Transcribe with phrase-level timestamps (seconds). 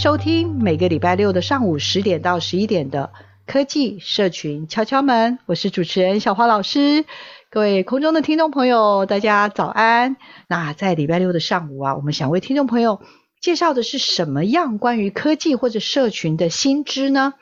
[0.00, 3.10] 收听每个礼拜六的上午十点到十一点的
[3.48, 7.04] 科技社群敲敲门，我是主持人小花老师。
[7.50, 10.16] 各位空中的听众朋友，大家早安。
[10.46, 13.00] 那在礼拜六的上午啊，我们想为听众朋友
[13.40, 17.34] 介绍的是什么样关于科技或者社群的新知呢？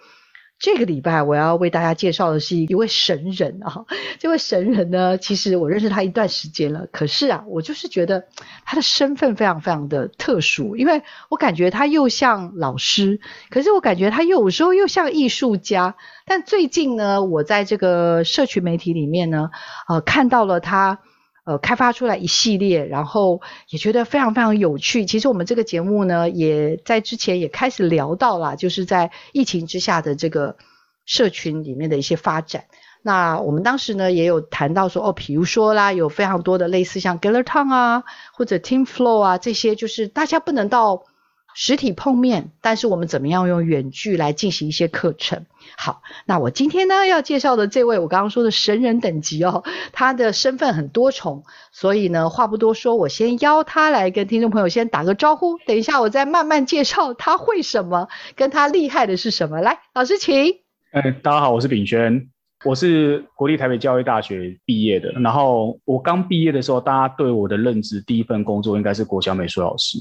[0.58, 3.84] 这个礼拜我要为大家介绍的是一位神人啊！
[4.18, 8.24] 这位神人呢，其实我认识他一段时间了，可是啊，我就是觉得
[8.64, 15.94] 他的身份非常非常的特殊，因为我感觉他又像老师，可是我感觉他有时候又像艺术家。
[16.24, 19.50] 但最近呢，我在这个社群媒体里面呢，
[19.88, 21.00] 呃，看到了他。
[21.46, 25.06] 呃，开发出来一系列，然后也觉得非常非常有趣。
[25.06, 30.56] 其实我们这个节目呢，也在之前也开始聊到了，就是在疫情之下的这个
[31.04, 32.64] 社群里面的一些发展。
[33.00, 38.02] 那我们当时呢，也有谈到说，哦，比如说啦，有非常多的类似像 Gather Town 啊，
[38.34, 41.04] 或者 Team Flow 啊这些，就是大家不能到。
[41.58, 45.46] 实体碰面，但是我们怎么样用远距来进行一些课程？
[45.78, 59.62] 好，那我今天呢要介绍的这位，我刚刚说的神人等级哦，他的身份很多重，所以呢话不多说，我先邀他来跟听众朋友先打个招呼，等一下我再慢慢介绍他会什么，跟他厉害的是什么。
[59.62, 60.58] 来，老师请。
[60.92, 62.28] 嗯，大家好，我是秉宣，
[62.66, 69.98] 我是国立台北教育大学毕业的，然后我刚毕业的时候，大家对我的认知，第一份工作应该是国小美术老师。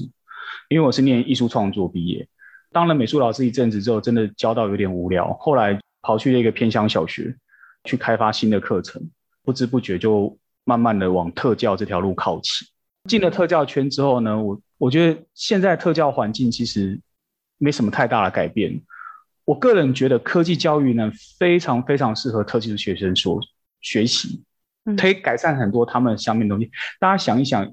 [0.68, 2.26] 因为我是念艺术创作毕业，
[2.72, 7.34] 当了美术老师一阵子之后，真的教到有点无聊，后来跑去了一个偏乡小学，
[7.84, 9.10] 去开发新的课程，
[9.44, 12.66] 不知不觉就慢慢的往特教这条路靠齐。
[13.08, 17.00] 进了特教圈之后呢，我我觉得现在特教环境其实
[17.58, 18.82] 没什么太大的改变。
[19.44, 23.40] 我个人觉得科技教育呢，非常非常适合特技的学生所
[23.80, 24.42] 学习，
[24.98, 26.68] 可以改善很多他们相面的东西。
[26.98, 27.72] 大家想一想，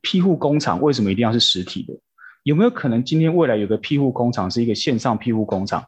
[0.00, 1.94] 庇护工厂为什么一定要是实体的？
[2.44, 5.82] 有没有可能今天未来有个庇护工厂是一个线上庇护工厂，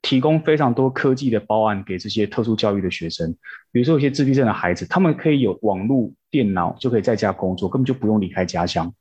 [0.00, 3.30] 提供非常多科技的包案给这些特殊教育的学生，
[3.70, 8.92] 比如说有些自闭症的孩子，他们可以有网络电脑就可以在家工作，根本就不用离开家乡。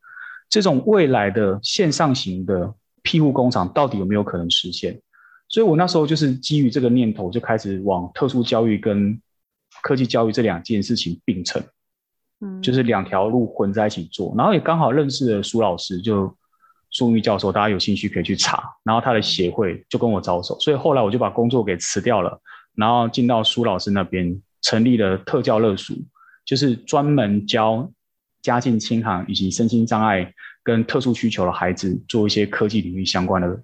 [0.50, 5.00] 这种未来的线上型的庇护工厂到底有没有可能实现？
[5.48, 9.18] 所以我那时候就是基于这个念头，就开始往特殊教育跟
[9.82, 11.64] 科技教育这两件事情并成，
[12.42, 16.36] 嗯，就是两条路混在一起做，然后也刚好认识了苏老师，就。
[16.98, 18.64] 苏玉教授，大家有兴趣可以去查。
[18.84, 22.42] 然后他的协会就跟我招手，所以后来我就把工作给辞掉了，
[22.74, 25.94] 然后进到苏老师那边，成立了特教乐署，
[26.44, 27.88] 就是专门教
[28.42, 33.62] 家境清寒以及身心障碍跟特殊需求的孩子做一些科技领域相关的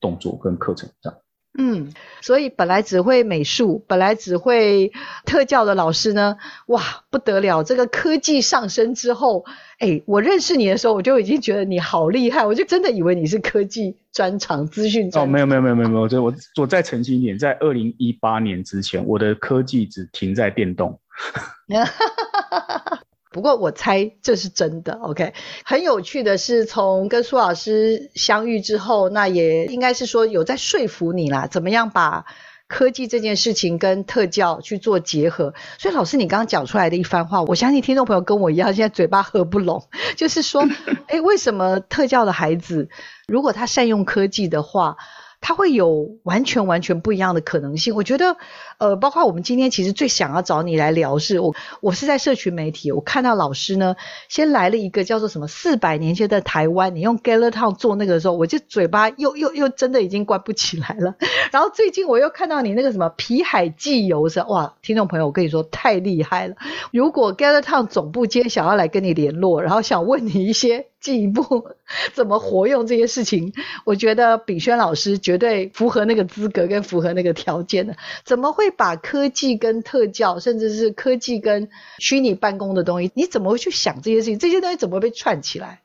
[0.00, 1.19] 动作跟课程这样。
[1.58, 4.92] 嗯，所以本来只会美术，本来只会
[5.26, 6.80] 特教的老师呢，哇，
[7.10, 7.64] 不得了！
[7.64, 9.44] 这个科技上升之后，
[9.78, 15.24] 哎，我认识你的时候，我就已经觉得你好厉害，我就真的以为你是科技专长、资讯专。
[15.24, 20.98] 哦，没有没有没有没有没有，我我我再澄清一点，在二零一八年之前，我的科技只停在电动。
[23.30, 25.34] 不过我猜这是真的，OK。
[25.64, 32.26] 很有趣的是，从跟苏老师相遇之后，那也应该是说有在说服你啦，怎么样把
[32.66, 35.54] 科技这件事情跟特教去做结合。
[35.78, 39.84] 所以老师你刚刚讲出来的一番话，我相信听众朋友跟我一样，现在嘴巴合不拢，
[40.16, 40.68] 就是说，
[41.06, 42.88] 诶，为什么特教的孩子，
[43.28, 44.96] 如果他善用科技的话，
[45.40, 47.94] 它会有完全完全不一样的可能性。
[47.94, 48.36] 我觉得，
[48.78, 53.96] 呃，包括我们今天其实最想要找你来聊是，我我是在社群媒体，我看到老师呢，
[54.28, 61.14] 先来了一个叫做什么四百年前的台湾，你用 Gather Town 做那个的时候，我就嘴巴又又又真的已经关不起来了。
[61.50, 66.56] 然后最近我又看到你那个什么皮海纪游是哇，听众朋友，我跟你说太厉害了。
[66.92, 71.42] 如果 Gather Town 总部今天想要来跟你联络，然后想问你一些进一步
[72.12, 73.52] 怎么活用这些事情。
[73.84, 77.96] 我觉得炳宣老师绝对符合那个资格跟符合那个条件的。
[78.24, 81.68] 怎么会把科技跟特教，甚至是科技跟
[81.98, 84.38] 虚拟办公的东西，你怎么会去想这些事情？
[84.38, 85.82] 这些东西怎么被串起来？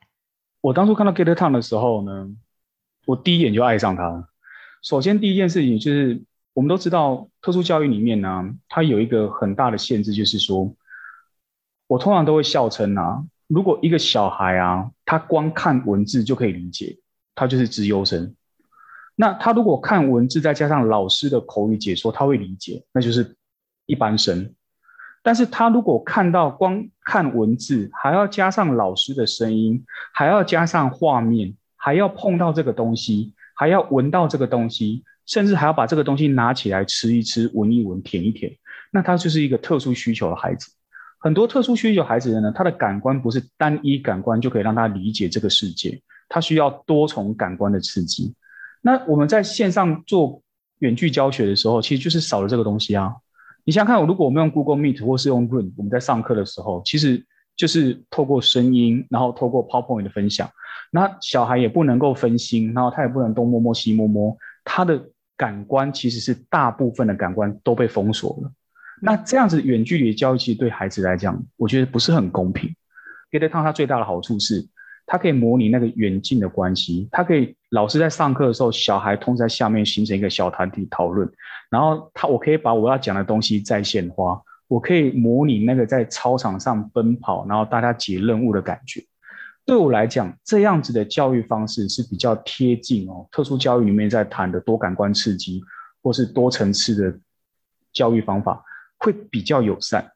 [0.62, 2.28] 我当初看到 GetTown 的时候呢，
[3.06, 4.28] 我第一眼就爱上它。
[4.82, 6.22] 首先，第一件事情就是，
[6.54, 10.76] 我们都知道特殊教育里面呢，它有一个很大的限制，就是说，
[11.88, 16.98] 我通常都会笑称啊，如果一个小孩啊，他光看文字就可以理解，
[17.36, 18.36] 他就是资优生。
[19.16, 23.36] 那他如果看文字再加上老师的口语解说，他会理解，那就是
[23.86, 24.54] 一般生。
[25.24, 33.34] 但是他如果看到光看文字，还要加上老师的声音，还要加上画面，还要碰到这个东西。
[33.58, 38.52] 还要闻到这个东西，甚至还要把这个东西拿起来吃一吃、闻一闻、舔一舔，
[38.92, 40.74] 那他就是一个特殊需求的孩子。
[41.26, 46.00] 很多特殊需求孩子的呢，他的感官不是单一感官就可以让他理解这个世界，
[46.30, 48.32] 他需要多重感官的刺激。
[48.80, 50.40] 那我们在线上做
[50.82, 53.12] 远距教学的时候，其实就是少了这个东西啊。
[53.64, 57.26] 你想想看，如果我们用 Google Meet 或是用 Room，我们在上课的时候，其实
[57.56, 60.48] 就是透过声音，然后透过 PowerPoint 的分享。
[60.92, 65.04] 那小孩也不能够分心，然后他也不能东摸摸西摸摸，他的
[65.36, 68.52] 感官其实是大部分的感官都被封锁了。
[69.06, 72.76] 那这样子远距离教育其实对孩子来讲，我觉得不是很公平。
[73.32, 74.68] GetTown 它最大的好处是，
[75.06, 81.32] 它可以模拟那个远近的关系，它可以老师在上课的时候，小孩同时在下面形成一个小团体讨论，
[81.70, 89.04] 然后他我可以把我要讲的东西在线化，我可以模拟那个在操场上奔跑，然后大家解任务的感觉。
[89.66, 95.62] 对我来讲，这样子的教育方式是比较贴近哦，特殊教育里面在谈的多感官刺激，
[96.02, 97.20] 或是多层次的
[97.92, 98.64] 教育方法，
[99.06, 100.12] 会比较友善。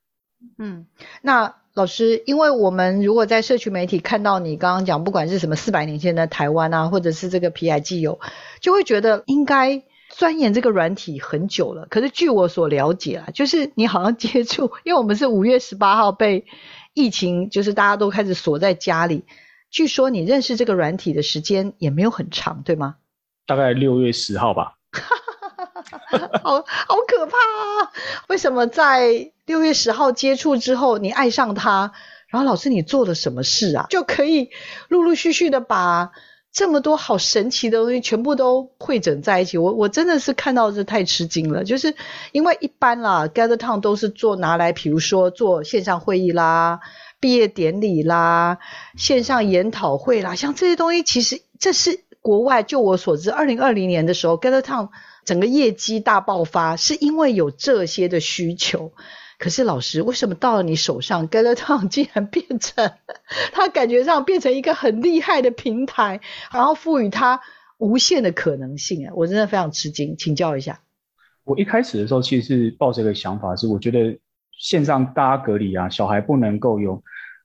[0.57, 0.87] 嗯，
[1.21, 8.19] 那老师，因为我们如果在社区媒体看到你刚刚讲，不管是什么四百年前的台湾啊，或者是这个皮埃基友，
[8.59, 11.85] 就会觉得应该钻研这个软体很久了。
[11.89, 16.45] 可是据我所了解啊，就是你好像接触， 因为我们是五月十八号被。
[16.95, 19.23] 疫情就是大家都开始锁在家里。
[19.69, 22.95] 据说你认识这个软体的时间也没有很长，对吗？
[23.45, 24.73] 大概六月十号吧。
[26.43, 27.91] 好好可怕啊！
[28.27, 31.91] 为什么在六月十号接触之后，你爱上他？
[32.27, 33.87] 然后老师，你做了什么事啊？
[33.89, 34.49] 就可以
[34.87, 36.11] 陆陆续续的把。
[36.51, 41.63] 这么多好神奇的东西全部都汇整在一起，我我真的是看到这太吃惊了。
[41.63, 41.93] 就是
[42.31, 46.79] 因为一般啦，GetTown 都是做拿来，比如说做线上会议啦、
[47.19, 48.57] 毕业典礼啦、
[48.97, 54.89] 线上研讨会啦，像这些东西，其实这是国外，就我所知，二零二零年的时候，GetTown
[55.25, 58.93] 整个业绩大爆发，是因为有这些的需求。
[59.37, 62.91] 可是老师，为什么到了你手上，GetTown 竟然变成，
[63.53, 66.19] 他感觉上变成一个很厉害的平台，
[66.51, 67.39] 然后赋予他
[67.77, 69.07] 无限的可能性？
[69.07, 70.81] 哎，我真的非常吃惊，请教一下。
[71.45, 74.19] 我一开始的时候其实是抱着一个想法，是我觉得
[74.59, 77.01] 线上大家隔离啊，小孩不能够有，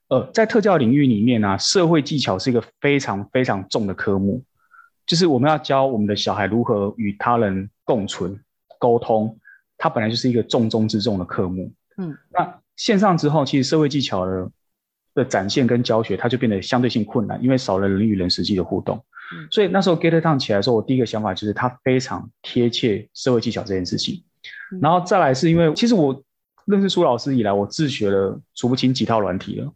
[0.09, 4.43] 呃，在特教领域里面啊，社会技巧是一个非常非常重的科目，
[5.05, 8.39] 就是我们要教我们的小孩如何与他人共存、
[8.79, 9.37] 沟通，
[9.77, 11.71] 它本来就是一个重中之重的科目。
[11.97, 14.51] 嗯，那线上之后，其实社会技巧的
[15.13, 18.97] 的展现跟教学，它就变得相对性困难，因为少了人与人实际的互动。
[19.33, 24.23] 嗯，所以那时候 GetTown 起来的时候，我第一个想法就是它非常贴切社会技巧这件事情。
[24.73, 26.21] 嗯，然后再来是因为，其实我
[26.65, 29.71] 认识苏老师以来，我自学了数不清几套软体了。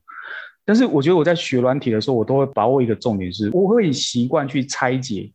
[0.69, 5.31] 但是我觉得我在学软体的时候，我都会把握一个重点是，我会习惯去拆解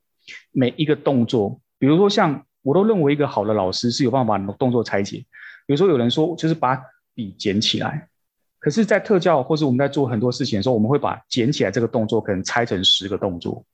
[0.53, 1.61] 每一个动作。
[1.76, 5.19] 比如说像，我都认为一个好的老师是有办法把动作拆解。
[5.67, 6.81] 比如说，有人说就是把
[7.17, 8.09] 笔捡起来，
[8.61, 13.64] 可是，在特教或是我们在做很多事情的时候，我们会把捡起来这个动作可能拆成十个动作，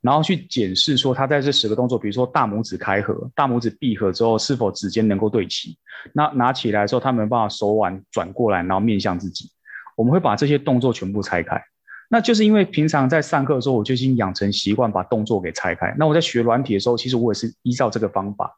[0.00, 5.78] 然后去检视说他在这十个动作，比如说大拇指开合、大拇指闭合之后，是否指尖能够对齐。
[6.12, 9.48] 那拿起来的时候，他没办法手腕转过来，然后面向自己。
[9.96, 11.62] 我们会把这些动作全部拆开。
[12.08, 15.94] 那就是因为平常在上课的时候，我就已经养成习惯把动作给拆开。
[15.98, 18.56] 那我在学软体的时候，其实我也是依照这个方法。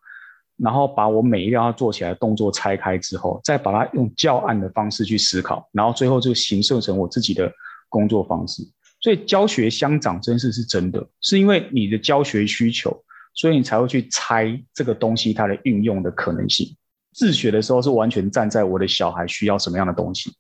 [0.59, 7.51] 然后把我每一个要做起来的动作拆开之后，再把它用教案的方式去思考，然后最后就形设成我自己的
[7.89, 8.63] 工作方式。
[9.01, 12.97] 所以教学相长真是是真的，是因为你的教学需求，
[13.35, 16.77] 所以你才会去猜这个东西它的运用的可能性。
[17.13, 20.33] 自学的时候是完全站在我的小孩需要什么样的东西。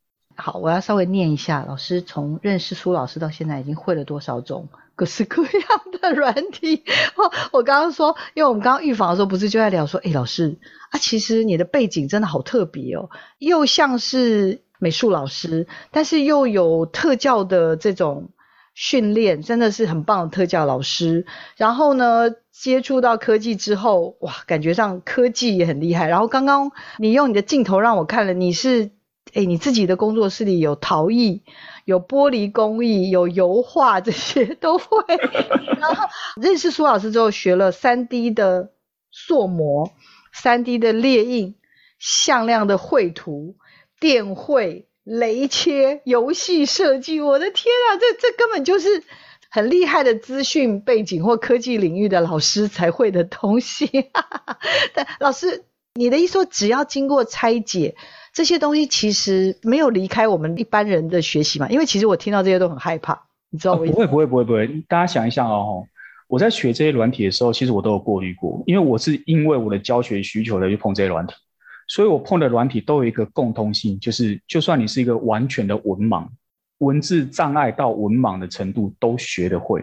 [0.44, 5.52] 好，我要稍微念一下，老师从认识苏老师到现在已经会了多少种各式各样
[6.00, 6.82] 的软体。
[7.52, 10.58] 我刚刚说，因为我们刚刚预防的时候不是就在聊说，哎，老师
[10.90, 13.08] 啊，其实你的背景真的好特别哦，
[13.38, 18.30] 又像是美术老师，但是又有特教的这种
[18.74, 21.24] 训练，真的是很棒的特教老师。
[21.56, 26.08] 然后呢，接触到科技之后，哇，感觉上科技也很厉害。
[26.08, 28.90] 然后刚刚你用你的镜头让我看了，你是
[29.32, 31.42] 诶你自己的工作室里有陶艺、
[31.84, 34.86] 有玻璃工艺、有油画， 这些都会。
[35.78, 36.08] 然后
[36.40, 38.72] 认识苏老师之后，学了三 D 的
[39.10, 39.92] 塑模、
[40.32, 41.56] 三 D 的列印、
[41.98, 43.56] 向量的绘图、
[44.00, 44.86] 电绘。
[45.04, 49.02] 雷切、游戏设计，我的天啊，这这根本就是
[49.50, 54.10] 很厉害的资讯背景或科技领域的老师才会的东西。
[54.94, 57.96] 但老师，你的意思说，只要经过拆解，
[58.32, 61.68] 这些东西其实没有离开我们一般人的学习嘛？
[61.68, 63.84] 因为其实我听到这些都很害怕，你知道吗？
[63.84, 64.66] 不会，不会，不会，不会。
[64.88, 65.84] 大家想一下哦，
[66.28, 71.34] 我在学这些软体的时候，其实我都有过滤过，因为我是因为我的教学需求来去碰这些软体。
[71.88, 76.26] 所以我碰的软体都有一个共通性，就是就算你是一个完全的文盲，
[76.78, 79.82] 文字障碍到文盲的程度都学得会。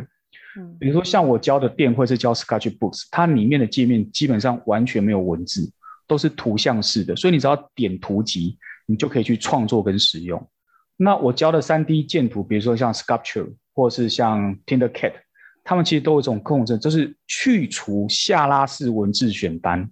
[0.57, 5.71] 嗯，比如说像我教的电绘是教 Sketchbooks，它里面的界面基本上完全没有文字，
[6.09, 10.49] 都是图像式的，所以你只要点图集，你就可以去创作跟使用。
[10.97, 15.13] 那我教的三 D 建图，比如说像 Sculpture 或是像 Tindercat，
[15.63, 19.87] 他们其实都有一种共振，就是去除下拉式文字选单。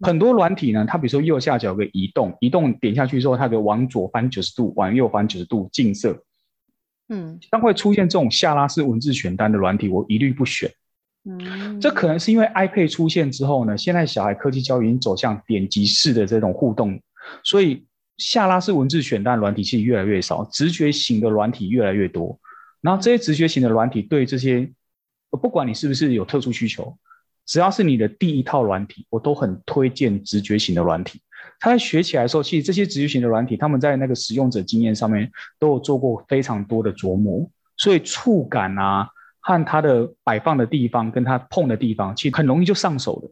[0.00, 6.22] 很多软体呢，它比如说右下角有个移动，移动点下去之后，它可以往左翻九十度，往右翻九十度，近色。
[7.08, 10.70] 嗯，当会出现这种下拉式文字选单的软体，我一律不选。
[11.28, 16.98] 嗯，这可能是因为 iPad 出现之后呢，现在小孩科技教育已经走向点击式的这种互动，
[17.44, 17.84] 所以
[18.16, 22.38] 下拉式文字选单软体其实越来越少，直觉型的软体越来越多。
[22.80, 24.70] 然后这些直觉型的软体对这些，
[25.30, 26.96] 不管你是不是有特殊需求。
[27.44, 31.20] 只要是你的第一套软体，我都很推荐直觉型的软体。
[31.58, 39.08] 他在学起来的时候，其实这些直觉型的软体，他们在那个使用者经验上面都有做过非常多的琢磨，所以触感啊
[39.48, 43.30] 和它的摆放的地方跟它碰的地方，其实很容易就上手的。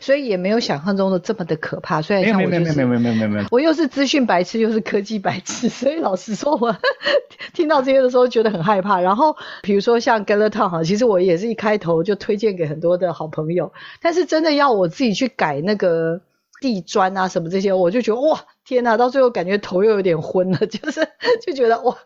[0.00, 2.02] 所以也没有想象中的这么的可怕。
[2.02, 6.76] 虽然像我就是，没有没有没有没有没有，我又是资讯白痴，又是科技白痴，所以老实说，我
[7.54, 9.00] 听到这些的时候觉得很害怕。
[9.00, 16.20] 然后比如说像哈，其实我也是一开头就推荐给很多的好朋友，但是真的要我自己去改那个
[16.60, 21.06] 地砖啊什么这些，我就觉得哇天呐，到最后感觉头又有点昏了， 就是
[21.44, 21.96] 就觉得哇，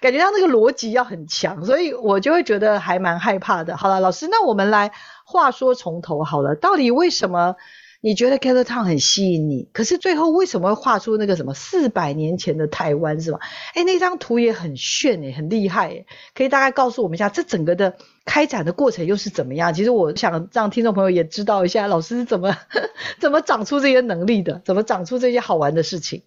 [0.00, 3.76] 感觉他那个逻辑要很强，所以我就会觉得还蛮害怕的。
[3.76, 4.92] 好了，老师，那我们来。
[5.24, 7.56] 话说从头好了，到底为什么
[8.04, 9.68] 你觉得 Gather Town 很吸引你？
[9.72, 13.38] 可是最后为什么会画出那个什么四百年前的台湾是吧？
[13.74, 16.04] 哎，那张图也很炫哎，很厉害哎，
[16.34, 17.94] 可以大概告诉我们一下，这整个的
[18.24, 19.72] 开展的过程又是怎么样？
[19.72, 22.56] 其实我想让听众朋友也知道一下，老师是怎么
[23.20, 26.24] 怎么长出这些能力的，怎么长出这些好玩的事情。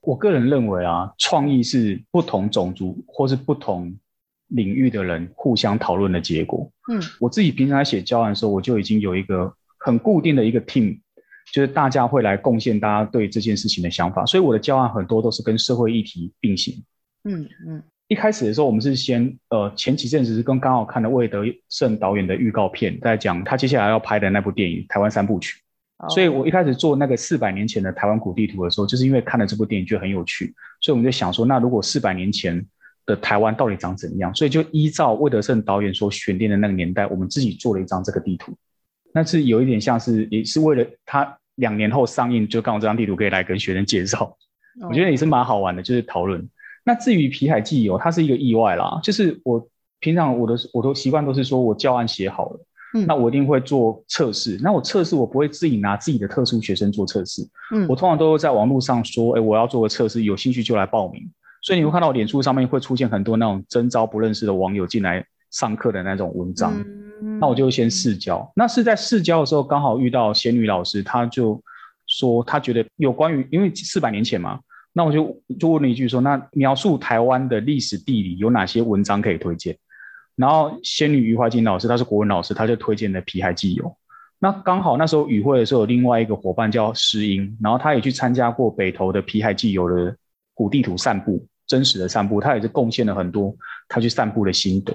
[0.00, 3.96] 我个人认为啊，创意是不同种族或是不同。
[4.54, 6.70] 领域的人互相讨论的结果。
[6.92, 10.98] 嗯，我自己平常在写教案的时候，我就已经有一个很固定的一个 team，
[11.52, 14.24] 就是大家会来贡献大家对这件事情的想法。
[14.24, 16.82] 所以我的教案很多都是跟社会议题并行。
[17.24, 17.82] 嗯嗯。
[18.08, 25.58] 一开始的时候，我们是先呃前几阵子是跟刚好看的魏德胜导演的预告片，在讲他接下来要拍的那部电影《台湾三部曲》。
[26.14, 32.64] 所以我一开始做那个四百年前的台湾古地图的时候，就是因为看了这部电影觉得很有趣，所以我们就想说，那如果四百年前。
[33.04, 34.32] 的台湾到底长怎样？
[34.32, 38.56] 所以就依照魏德胜导演所选定的那个年代，我们自己做了一张这个地图。
[39.12, 44.36] 那是有一点像是，也是为了他两年后上映，就刚好这张地图可以来跟学生介绍。
[44.88, 46.48] 我觉得也是蛮好玩的，就是讨论。
[46.84, 48.98] 那至于皮海纪游，它是一个意外啦。
[49.02, 49.68] 就是我
[50.00, 54.58] 平常我的我都习惯都是说我教案写好了，嗯，那我一定会做测试。
[54.62, 61.22] 那我测试我不会自己拿自己的特殊学生做测试，嗯，我通常都会在网络上说，哎，我要做个测试，有兴趣就来报名。
[61.60, 66.74] 所以你会看到脸书上面会出现很多那种征招不认识的网友进来上课的那种文章，
[67.40, 68.50] 那我就先试教。
[68.56, 71.62] 那是在试教的时候，刚好遇到仙女老师，他就
[72.06, 74.60] 说他觉得有关于，因为四百年前嘛，
[74.92, 79.76] 那我就就问了一句说，那描述台湾的历史地理有哪些文章可以推荐？
[80.36, 83.84] 然后仙女余怀金老师，他是国文老师，他就推荐了《皮海纪游》。
[84.38, 90.16] 那刚好那时候与会的时候，有另外一个伙伴叫诗英，然后他也去参加过北投的《皮海纪游》的
[90.54, 91.46] 古地图散步。
[91.64, 93.54] 真实的散步，他也是贡献了很多
[93.88, 94.94] 他去散步的心得，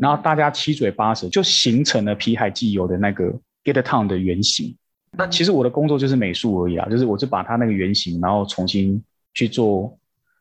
[0.00, 3.32] 然后大家七嘴八舌就形成了皮海纪游的那个
[3.64, 4.76] Get Town 的原型。
[5.12, 9.98] 那其实我的工作就是美术而已啊，就是我就把它那个原型，然后重新去做。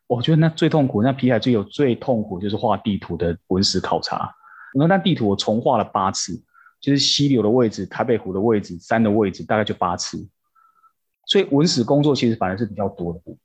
[0.08, 4.30] 我觉得那最痛苦，那皮海纪游最痛苦就是画地图的文史考察。
[4.74, 6.40] 那那地图我重画了八次，
[6.82, 10.28] 就是溪流的位置、台北湖的位置、山的位置，大概就八次。
[11.26, 13.45] 所以文史工作其实反而是比较多的部分。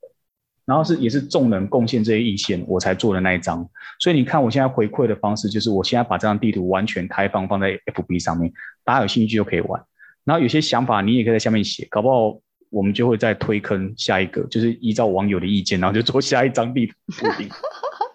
[0.70, 3.68] 然后是也是众人贡献这些意见，我才做的那一张。
[3.98, 8.52] 所以你看，我现在回馈的方式就是，我现在把这张地图完全开放放在 FB 上面，
[8.84, 9.82] 大家有兴趣就可以玩。
[10.24, 12.38] 然后有些想法你也可以在下面写，搞不好
[12.70, 16.94] 我们就会再推坑下一个，就是依照网友的意见，然后就做下一张地图。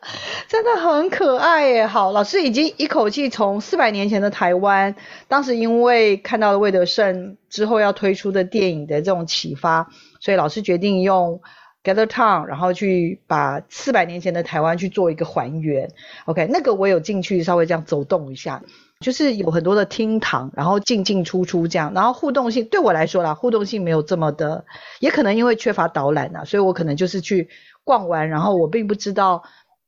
[0.48, 1.88] 真的很可爱耶！
[1.88, 4.96] 好，老师已经一口气从四百年前的台湾，
[5.28, 9.90] 当时因为看到了魏德胜之后要推出的电影的这种启发，
[10.22, 11.42] 所以老师决定用
[11.86, 15.92] Gather Town，然后去把四百年前的台湾去做一个还原。
[16.26, 18.64] OK，那个我有进去稍微这样走动一下，
[19.00, 24.66] 就是有很多的厅堂，然后进进出出这样，然后互动性对我来说啦，互动性没有这么的，
[25.00, 27.48] 也可能因为缺乏导览啊，所以我可能就是去
[27.84, 29.44] 逛完，然后我并不知道。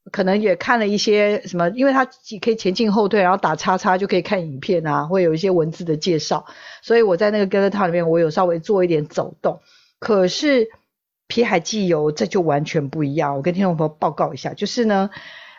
[0.09, 2.05] 可能也看了一些什么，因为它
[2.39, 6.45] 可以前进后退，然后打叉叉就可以看影片啊，会有一些文字的介绍，
[6.81, 9.59] 所以我在那个 Gather Town 里面，我有稍微做一点走动。
[9.99, 10.69] 可是
[11.27, 15.09] 皮海纪游这就完全不一样，我跟听众朋友报告一下，就是呢，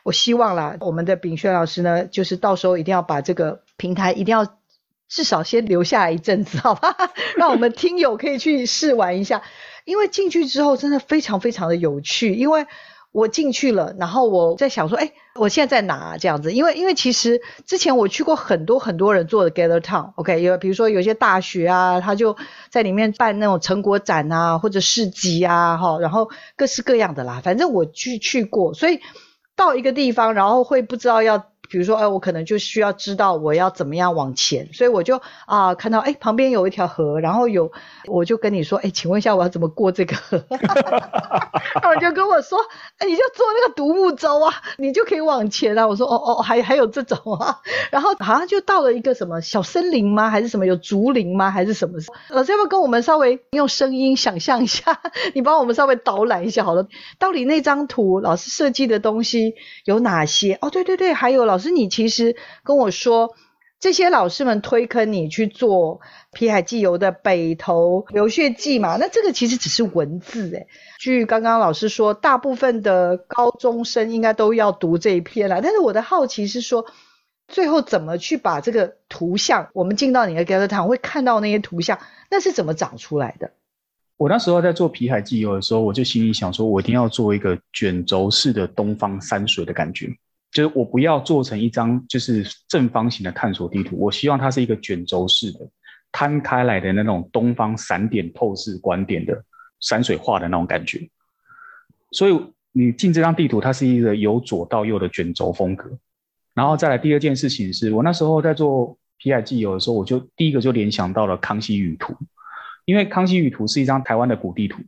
[0.02, 4.56] 我希望啦，我们的炳轩老师呢，就是到时候一定要把这个平台一定要
[5.08, 6.96] 至少先留下来一阵子，好吧？
[7.36, 9.42] 让我们听友可以去试玩一下，
[9.84, 12.66] 因为进去之后真的非常非常的有趣，因为。
[13.10, 16.18] 我进去了，然后我在想说，哎，我现在在哪啊？
[16.18, 22.36] 这样子，因为因为其实之前我去过很多很多人做的 Gather Town，OK，有比如说有些大学啊，他就
[22.70, 29.00] 在里面办那种成果展啊，或者市集啊，哈，然后各式各样的啦，反正我去去过，所以
[29.56, 31.46] 到一个地方，然后会不知道要。
[31.68, 37.70] 比如说，哎，我可能就需要知道我要怎么样往前，所以我就啊看到哎旁边有一条河，然后有
[38.06, 40.42] 我就跟你说，哎，请问一下我要怎么过这个河？
[41.82, 42.58] 然后就跟我说，
[42.96, 45.86] 哎，你就坐那个独木舟啊，你就可以往前啊。
[45.86, 47.58] 我说，哦哦，还还有这种啊。
[47.92, 50.30] 然后好像就到了一个什么小森林吗？
[50.30, 51.50] 还是什么有竹林吗？
[51.50, 51.98] 还是什么？
[52.30, 55.00] 老师要不要跟我们稍微用声音想象一下？
[55.34, 56.86] 你帮我们稍微导览一下好了。
[57.18, 60.56] 到底那张图老师设计的东西有哪些？
[60.62, 61.57] 哦，对对对，还有老。
[61.58, 63.34] 老师，你其实跟我说，
[63.80, 66.00] 这些老师们推坑你去做
[66.32, 68.96] 皮海纪游的北投流血记嘛？
[68.96, 70.68] 那这个其实只是文字诶。
[71.00, 75.60] 据刚刚老师说，大部分的高中生应该都要读这一篇了。
[75.60, 76.86] 但是我的好奇是说，
[77.48, 81.98] 最后怎么去把这个图像，我们进到你的 Gather Town 会看到那些图像，
[82.30, 83.50] 那是怎么长出来的？
[84.16, 90.06] 我那时候在做皮海纪游的时候，我就心里想说，我一定要做一个卷轴式的东方山水的感觉。
[90.50, 95.58] 就是我不要做成一张就是正方形的探索地图，我希望它是一个卷轴式的
[96.10, 99.44] 摊开来的那种东方散点透视观点的
[99.80, 101.08] 山水画的那种感觉。
[102.12, 102.40] 所以
[102.72, 105.90] 你进这张地图，它是一个由左到右的卷轴风格。
[106.54, 112.14] 然后再来第二件事情是，我那时候在做皮海纪游的时候，我就第一个就联想到了《康熙舆图》，
[112.86, 114.82] 因为《康熙舆图》是一张台湾的古地图，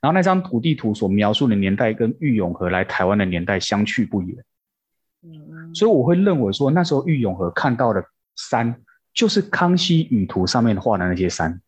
[0.00, 4.36] 然后那张古地图所描述的年代跟郁永河来台湾的年代相去不远。
[5.74, 8.04] 所以我会认为说，那时候郁永河看到的
[8.36, 8.74] 山，
[9.12, 11.60] 就是康熙舆图上面画的那些山。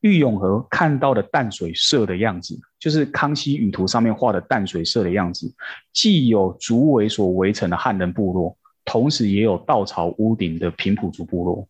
[0.00, 5.54] 郁永河看到的淡水社的样子，就是康熙舆图上面画的淡水社的样子。
[5.92, 11.68] 既有竹围所围成的汉人部落，同时也有稻草屋顶的平埔族部落。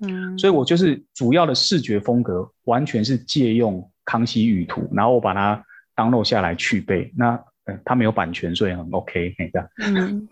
[0.00, 5.62] 嗯，所以我就是主要的视觉风格，完全是借用康熙舆图，然后我把它
[5.94, 7.12] download 下来去背。
[7.14, 7.38] 那
[7.84, 9.68] 它没有版权，所以很 OK，这样。
[9.78, 10.28] 嗯，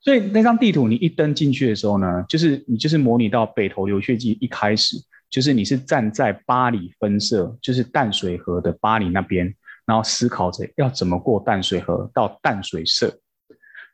[0.00, 4.96] 所以那张地图你一登进去的时候呢，就是你就是模拟到北投流血记一开始，
[5.28, 9.52] 就是你是站在巴黎分社，就是淡水河的巴黎那边，
[9.84, 13.18] 然后思考着要怎么过淡水河到淡水社。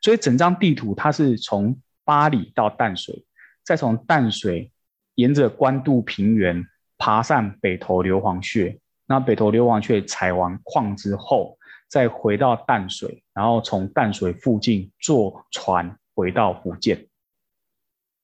[0.01, 3.25] 所以整张地图它是从巴黎到淡水，
[3.63, 4.71] 再从淡水
[5.15, 6.63] 沿着关渡平原
[6.97, 11.57] 爬上北投硫磺穴，那北投硫磺穴采完矿之后。
[11.93, 17.05] 再回到淡水，然后从淡水附近坐船回到福建。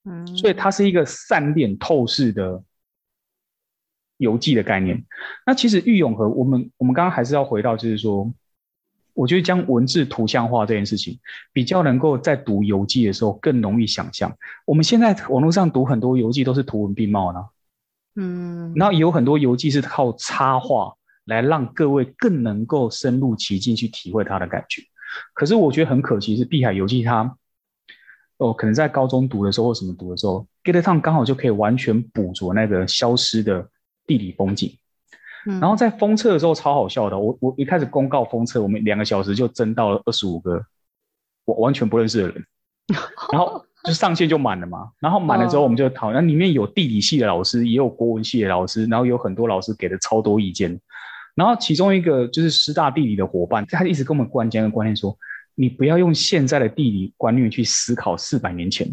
[0.06, 2.64] 嗯，所以它是一个散点透视的
[4.18, 5.06] 游记的概念。
[5.46, 8.34] 那其实郁永河，我们我们刚刚还是要回到，就是说，
[9.14, 11.20] 我觉得将文字图像化这件事情，
[11.54, 14.36] 比较能够在读游记的时候更容易想象。
[14.66, 17.50] 我们现在网络上读很多游记都是图文并茂的，
[18.16, 20.96] 嗯，然后有很多游记是靠插画。
[21.30, 24.82] 来让各位更能够深入其境去体会它的感觉。
[25.34, 27.36] 可是我觉得很可惜是《碧海游记》它，
[28.38, 33.70] 哦，可能在高中读的时候或什么读的时候，Gather Town 刚好就可以完全捕捉那个消失的
[34.06, 34.78] 地理风景。
[35.46, 40.62] 嗯、然后在封测的时候超好笑的，我我一开始公告封测，我们两个小时就增到了二十五个
[41.46, 42.46] 我完全不认识的人，
[43.32, 44.92] 然后就上线就满了嘛。
[45.00, 50.80] 然后满了之后我们就讨论，那里面有地理系的老师，也有国文系的老师，然后有很多老师给的超多意见。
[51.40, 55.18] 然后其中一个就是师大地理的伙伴，他一直跟我们灌输一个观念说，
[55.56, 58.86] 你不要用现在的地理观念去思考四百年前。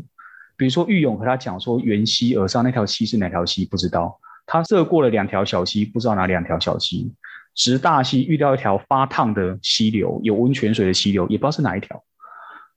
[0.56, 3.64] 比如说，玉勇和他讲说，缘溪而上那条溪是哪条溪？
[3.64, 4.16] 不知道。
[4.46, 7.12] 他涉过了两条小溪，不知道哪两条小溪。
[7.52, 12.00] 直大溪遇到一条发烫的溪流，有温泉水的溪流，也不知道是哪一条。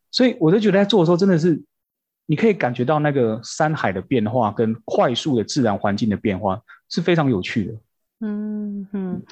[0.09, 1.61] 所以我就觉得在做的时候，真的是
[2.25, 7.73] 你可以感觉到那个山海的变化跟快速的自然环境的变化是非常有趣的。
[8.21, 9.23] 嗯嗯，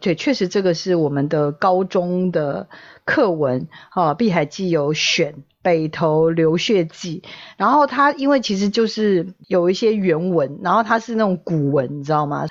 [0.00, 2.68] 对，确实这个是我们的高中的
[3.06, 5.44] 课文哈，《碧海记》有选。
[5.64, 7.22] 北投流血记，
[7.56, 12.46] 然后它因为其实就是有一些原文，然后它是那种古文，你知道吗？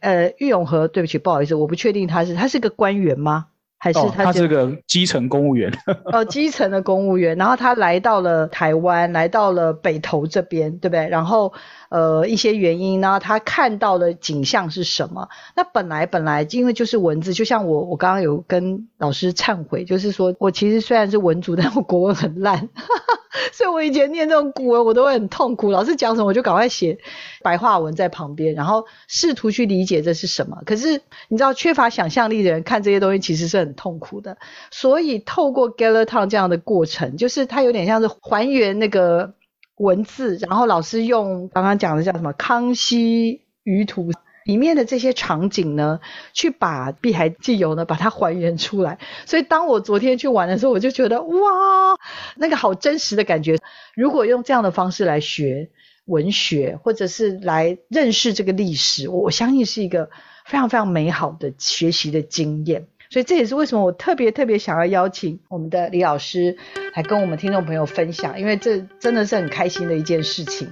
[0.00, 3.48] 呃，郁永河，对不起，不好意思，我不确定他是他是个官员吗？
[3.82, 5.72] 还是他，是个基层公务员？
[6.12, 11.08] 哦，基层的公务员，然后他来到了台湾，来到了北投这边，对不对？
[11.08, 11.52] 然后。
[11.92, 15.28] 呃，一些原因呢，他看到的景象是什么？
[15.54, 22.70] 那本来本来因为就是文字，就像我我刚刚有跟老师忏悔，就是说我其实虽然是文族，但我国文很烂，
[23.52, 25.70] 所以我以前念这种古文我都会很痛苦。
[25.70, 26.98] 老师讲什么我就赶快写
[27.42, 30.58] 白话文在旁边，然后试图去理解这是什么。
[30.66, 34.38] 可是你知道，缺乏想象力的人看这些东西其实是很痛苦的。
[34.70, 39.34] 所以透过 Gather Town 这样的过程，就是它有点像是还原那个。
[39.78, 44.12] 文字，然后老师用刚刚讲的叫什么《康熙舆图》
[44.44, 46.00] 里面的这些场景呢，
[46.32, 48.98] 去把《碧海记游》呢把它还原出来。
[49.26, 51.98] 所以当我昨天去玩的时候，我就觉得哇，
[52.36, 53.58] 那个好真实的感觉。
[53.94, 55.70] 如果用这样的方式来学
[56.06, 60.10] 文学，或者是来认识这个历史，我相信是一个
[60.44, 62.86] 非常非常美好的学习的经验。
[63.10, 66.56] 所以这也是为什么我特别特别想要邀请我们的李老师
[66.94, 70.68] 来跟我们听众朋友分享，因为这真的是很开心的一件事情。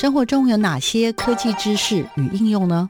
[0.00, 2.88] 生活中有哪些科技知识与应用呢？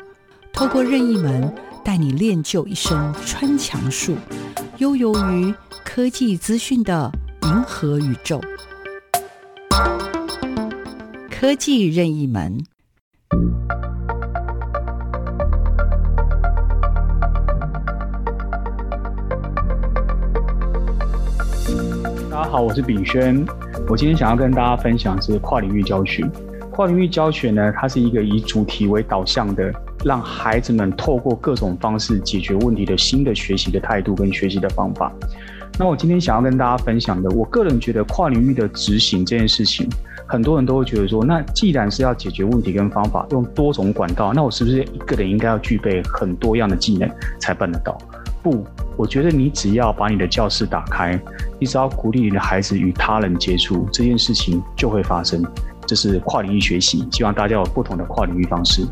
[0.53, 1.53] 透过任意门
[1.85, 2.97] 带你练就一身
[3.27, 4.15] 穿墙术，
[4.79, 5.53] 悠游于
[5.85, 7.11] 科技资讯的
[7.43, 8.41] 银河宇宙。
[11.29, 12.65] 科技任意门。
[22.31, 23.45] 大家好，我是炳宣。
[23.89, 26.25] 我今天想要跟大家分享是跨领域教学。
[26.71, 29.73] 跨领域教学呢，它是一个以主题为导向的，
[30.05, 35.13] 让孩子们透过各种方式解决问题的新的学习的态度跟学习的方法。
[35.79, 39.89] 那我今天想要跟大家分享的，我个人觉得跨领域的执行这件事情，
[40.27, 47.97] 很多人都会觉得说，那既然是要解决问题跟方法，用多种管道，那我是不是一个人应该要具备很多样的技能才办得到？
[48.43, 48.65] 不，
[48.97, 51.19] 我觉得你只要把你的教室打开，
[51.59, 55.43] 你只要鼓励你的孩子与他人接触，这件事情就会发生。
[55.91, 58.87] 这是跨领域学习，希望大家有不同的跨领域方式。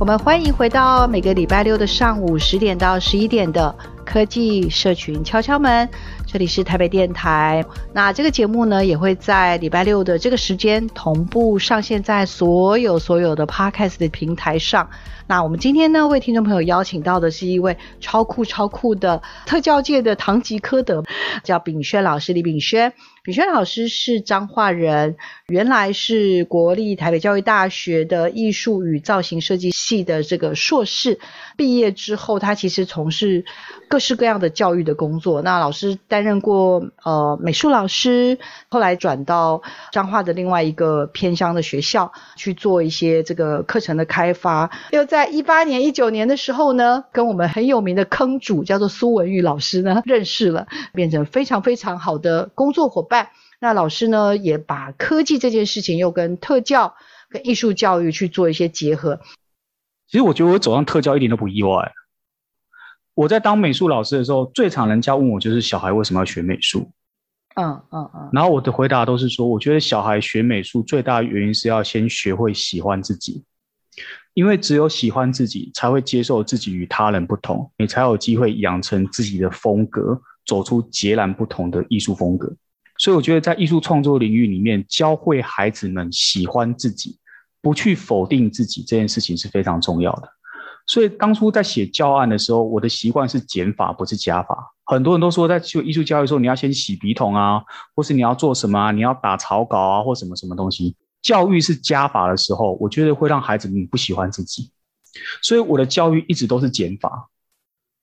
[0.00, 3.72] 我们欢迎回到每个礼拜六的上午十点到十一点的
[4.04, 5.88] 科技社群敲敲门，
[6.32, 7.62] 这里是台北电台。
[7.92, 14.88] 那这个节目呢，也会在礼拜六的这个时间同步上线在所有所有的 Podcast 的平台上。
[15.26, 21.04] 那我们今天呢，为听众朋友邀请到的是一位超酷超酷的特教界的堂吉诃德，
[21.44, 22.94] 叫炳轩老师李炳轩。
[23.24, 25.16] 炳轩老师是彰化人，
[25.46, 31.20] 原来是国立台北教育大学的艺术与造型设计系的这个硕士。
[31.56, 33.44] 毕业之后，他其实从事
[33.92, 35.42] 各式各样的教育的工作。
[35.42, 38.38] 那老师担任过呃美术老师，
[38.70, 44.70] 后来转到彰化的另外一个偏乡的学校去做一些这个课程的开发。
[44.92, 53.28] 又在一八年、一九年的时候呢，跟我们很有名的坑主叫做苏文玉老师呢认识了，变成非常非常好的工作伙伴。
[53.60, 56.94] 那老师呢，也把科技这件事情又跟特教、
[57.28, 59.20] 跟艺术教育去做一些结合。
[60.08, 61.92] 其实我觉得我走上特教一点都不意外。
[63.14, 66.90] 我在当美术老师的时候，最常人家问我就是小孩为什么要学美术？
[67.56, 68.30] 嗯嗯嗯。
[68.32, 73.44] 然后我的回答都是说，我觉得小孩学美术最大的原因是要先学会喜欢自己，
[74.34, 80.20] 因为只有喜欢自己，才会接受自己与他人不同，你才有机会养成自己的风格。
[80.44, 82.52] 走出截然不同的艺术风格，
[82.98, 87.16] 所以我觉得在艺术创作领域里面，教会孩子们喜欢自己，
[87.60, 90.28] 不去否定自己这件事情是非常重要的。
[90.86, 94.74] 所以当初在写教案的时候，我的习惯是减法，不是加法。
[94.84, 97.62] 很多人都说，在做艺术教育的时候，你要先洗笔筒啊，
[97.94, 100.96] 或是你要做什么啊，你要打草稿啊，或什么什么东西。
[101.22, 104.72] 教育是加法的时候，我觉得会让孩子们不喜欢自己。
[105.40, 107.28] 所以我的教育一直都是减法。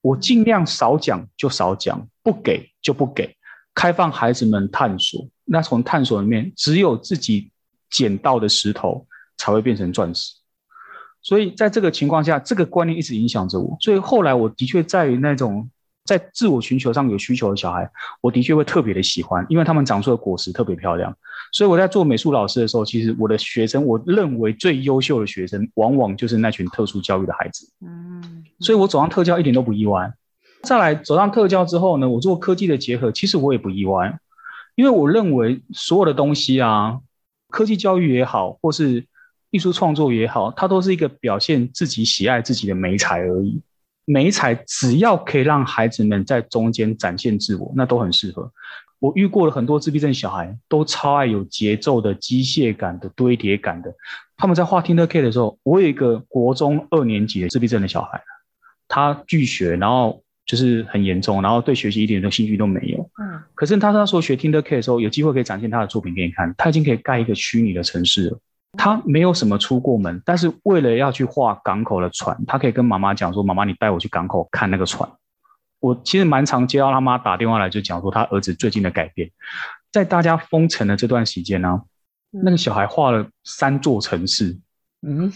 [0.01, 3.35] 我尽量少讲就少讲，不给就不给，
[3.75, 5.27] 开放孩子们探索。
[5.43, 7.51] 那从探索里面，只有自己
[7.89, 9.05] 捡到的石头
[9.37, 10.38] 才会变成钻石。
[11.21, 13.77] 所以在这个情况下，这个观念一直影响着我。
[13.79, 15.69] 所以后来我的确在于那种。
[16.05, 17.88] 在自我寻求上有需求的小孩，
[18.19, 21.15] 我的确会特别的喜欢，因为他们长出的果实特别漂亮。
[21.51, 27.71] 所以我在做美术老师的时候，其实我的学生，我认为最优秀的学生，往往就是那群特殊教育的孩子。
[27.86, 30.12] 嗯，所以我走上特教一点都不意外。
[30.63, 34.17] 再来走上特教之后呢，我做科技的结合，其实我也不意外，
[34.73, 37.01] 因为我认为所有的东西啊，
[37.51, 39.05] 科技教育也好，或是
[39.51, 43.62] 艺术创作也好，它都是一个表现自己喜爱自己的美才而已。
[44.05, 48.51] 美彩只要可以让孩子们在中间展现自我，那都很适合。
[48.99, 53.93] 我遇过了很多自闭症小孩，都超爱有节奏的、机械感的、堆叠感的。
[54.35, 58.21] 他们在画 tinkercad 的时候，我有一个国中二年级的自闭症的小孩，
[58.88, 63.09] 他拒学，然后就是很严重，然后对学习一点的兴趣都没有。
[63.21, 63.39] 嗯。
[63.53, 68.39] 可是他那时候学 tinkercad 的时候，有机会可以展现他的作品给你看，他已经可以盖一个虚拟的城市了。
[68.77, 75.10] 他没有什么出过门，但是为了要去画港口的船，他可以跟妈妈讲说：“妈妈，你带我去港口看那个船。”
[75.82, 79.32] 我其实蛮常接到他妈打电话来，就讲说他儿子最近的改变。
[79.91, 81.82] 在大家封城的这段时间呢、啊，
[82.29, 84.60] 那个小孩画了三座城市。
[85.01, 85.34] 嗯，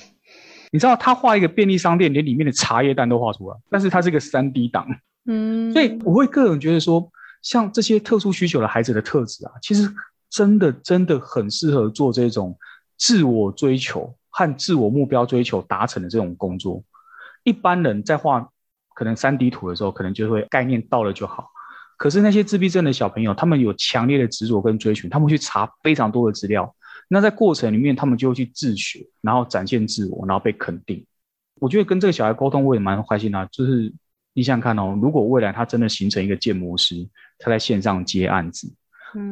[0.71, 4.85] 你知道他画一个便利商店，连里面的茶叶蛋都画出来，但是他是个三 D 档。
[5.25, 7.09] 嗯，所以我会个人觉得说，
[7.41, 9.91] 像这些特殊需求的孩子的特质啊，其实
[10.29, 12.55] 真的真的很适合做这种。
[13.03, 16.81] 自我追求和自我目标追求达成的这种工作，
[17.43, 18.49] 一般人在画
[18.95, 21.49] 可能三 D 图的时候，可能就会概念到了就好。
[21.97, 26.73] 可是那些自闭症的小朋友，他们有强烈的执着跟追寻，他们去查非常多的资料。
[27.09, 31.05] 那在过程里面，他们就会去自学，然后展现自我，然后被肯定。
[31.59, 33.45] 我觉得跟这个小孩沟通，我也蛮开心的。
[33.51, 33.93] 就是
[34.33, 36.95] 你想想看哦，如果未来他真的形成一个建模师，
[37.37, 38.73] 他在线上接案子。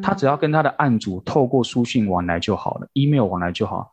[0.01, 3.91] 他只要跟他的案主透过书信往来就好了，email 往来就好。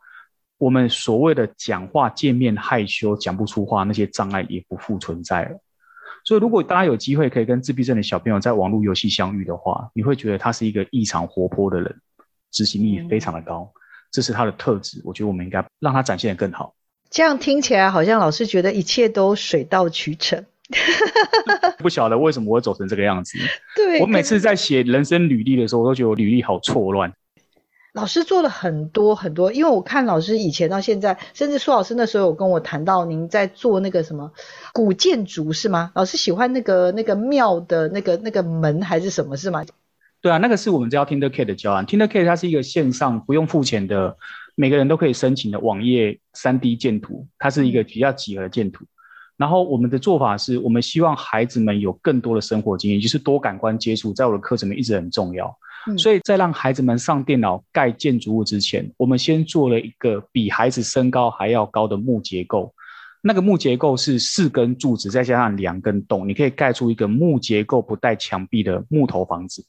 [0.57, 5.59] 我们所谓的讲话见面害羞讲不出话，那些障碍也不复存在了。
[6.25, 11.95] 所以，如果大家有机会可以跟自闭症的小朋友在网络游戏相遇的话，你会觉得他是一个异常活泼的人，
[12.51, 13.71] 执行力非常的高，
[14.11, 15.01] 这是他的特质。
[15.05, 16.75] 我觉得我们应该让他展现的更好。
[17.09, 20.45] 这样听起来好像老师觉得一切都水到渠成。
[21.79, 23.37] 不晓得为什么我会走成这个样子。
[23.75, 27.11] 对，我每次在写人生履历的时候，我都觉得我履历好错乱。
[27.93, 34.31] 老师做了很多很多，因为我看老师以前到现在，甚至苏老师那时候有跟我谈到您在做那个什么
[34.71, 35.91] 古建筑是吗？
[35.95, 39.65] 老师喜欢那个那个庙的那个那个门还是什么是吗？
[40.21, 41.83] 对啊，那个是我们叫 tinkercad 的教案。
[41.85, 44.15] tinkercad 它是一个线上不用付钱的，
[44.53, 48.85] 每个人都可以申请的网页 3D 建图，它是一个比较几何的建图。
[49.39, 55.57] 然后我们的做法是，我们希望孩子们有更多的生活经验，就是多感官接触，在我的课程里面一直很重要。
[55.87, 55.97] 嗯。
[55.97, 62.73] 所以在让孩子们上电脑盖建筑物之前，我们先做了一个比孩子身高还要高的木结构。
[63.21, 69.65] 那个木结构是四根柱子再加上两根洞，你可以盖出一个木结构不带墙壁的木头房子。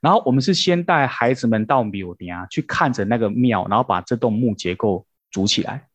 [0.00, 5.87] 然后我们是先带孩子们到庙顶去看着那个庙，然后把这栋木结构组起来。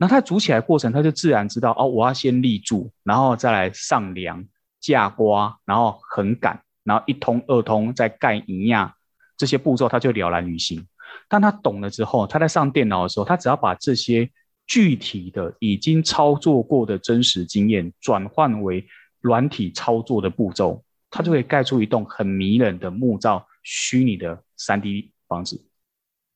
[0.00, 4.46] 那它组起来的过程，它就自然知道哦，我要先立柱，然后再来上梁、
[4.78, 8.94] 架瓜，然后横杆，然后一通、二通，再盖一样，
[9.36, 10.86] 这些步骤它就了然于心。
[11.28, 14.30] 当他懂了之后，他在上电脑的时候，他只要把这些
[14.68, 18.86] 具体的、已经操作过的真实经验转换为
[19.20, 20.80] 软体操作的步骤，
[21.10, 25.60] 他就可以盖出一栋很迷人的木造虚拟的三 D 房子。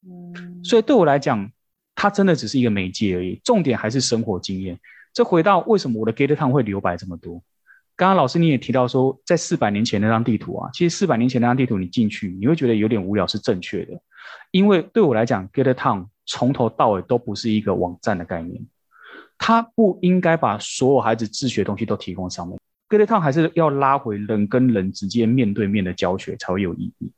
[0.04, 1.48] 嗯，所以对我来讲。
[1.94, 4.78] 它真的只是一个媒介而已，重点还是生活经验。
[5.12, 7.42] 这回到为什么我的 Gate Town 会留白这么多？
[7.94, 14.00] 刚刚老师你也提到说，在四百年前那张地图啊，其实四百年前那张地图你进去，你会觉得有点无聊，是正确的。
[14.50, 18.66] 因为对我来讲，Gate Town 从头到尾都不是一个网站的概念，
[19.36, 22.58] 它不应该把所有孩子自学的东西都提供上面。
[22.88, 27.12] Gate Town 还是要拉回人跟人直接面对面的教学才会有意义。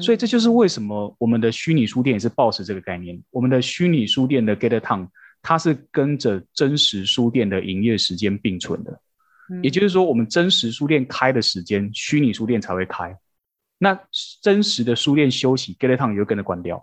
[0.00, 3.20] 所以这就是为什么我们的虚拟书店也是抱持这个概念。
[3.30, 5.08] 我们的虚拟书店的 Gather Town，
[5.42, 9.00] 它是跟着真实书店的营业时间并存的。
[9.62, 13.16] 也就是说，我们真实书店开的时间，虚拟书店才会开。
[13.78, 13.96] 那
[14.42, 16.82] 真实的书店休息，Gather Town 也会跟着关掉。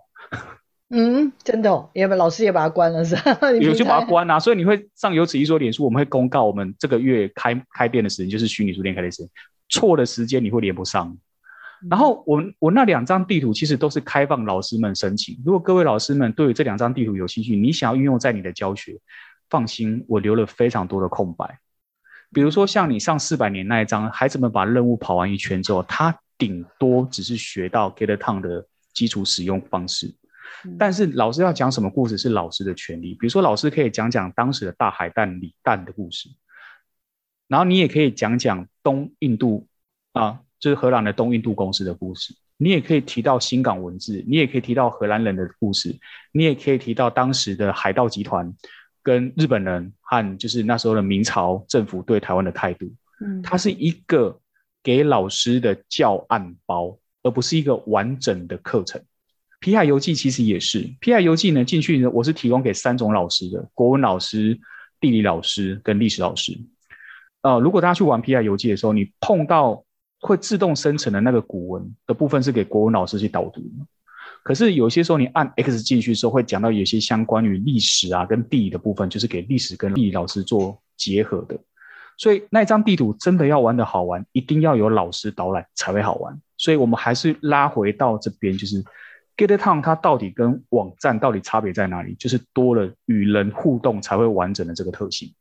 [0.89, 3.51] 嗯，真的哦，也把老师也把它关了是吧？
[3.59, 4.39] 有就把它关啊。
[4.39, 9.29] 所以你会上有此一说，脸书我们会公告我们这个月开开店的时间，就是虚拟书店开的时间。
[9.67, 11.17] 错的时间你会连不上。
[11.89, 15.41] 然后我我那两张地图其实都是开放老师们申请。
[15.46, 19.00] 如果各位老师们对于这两张地图有兴趣，你想要运用在你的教学，
[19.50, 21.60] 放心，我留了非常多的空白。
[22.32, 30.13] 比如说像你上四百年那一张，孩子们把任务跑完一圈之后，他顶多只是学到 get town 的基础使用方式。
[30.80, 33.13] 但是老师要讲什么故事是老师的权利。
[33.15, 36.30] 比如说老师可以讲讲当时的大海蛋李蛋的故事，
[37.48, 39.67] 然后你也可以讲讲东印度
[40.13, 42.34] 啊，就是荷兰的东印度公司的故事。
[42.56, 45.93] 你也可以提到新港文字，你也可以提到荷兰人的故事，
[46.32, 48.54] 你也可以提到当时的海盗集团
[49.02, 52.89] 跟日本人和就是那时候的明朝政府对台湾的态度。
[53.19, 54.39] 嗯，它是一个
[54.82, 59.02] 给老师的教案包，而不是一个完整的课程。
[59.60, 64.58] 皮海游记其实也是，皮海游记呢进去呢，我是提供给三种老师的：国文老师、
[65.02, 66.58] 地理老师跟历史老师。
[67.41, 69.84] 呃，如果大家去玩皮海游记的时候，你碰到
[70.23, 73.62] 会自动生成的那个古文的部分是给国文老师去导读。
[74.41, 81.59] 可是有些时候你按 X 进去的时候，会讲到有些相关于历史啊跟地理的部分，就是给历史跟地理老师做结合的。
[82.17, 86.39] 所以那张地图真的要玩得好玩，一定要有老师导览才会好玩。
[86.57, 88.83] 所以我们还是拉回到这边，就是。
[89.36, 92.13] GetTown 它到底跟网站到底差别在哪里？
[92.19, 95.33] 就是多了与人互动才会完整的这个特性。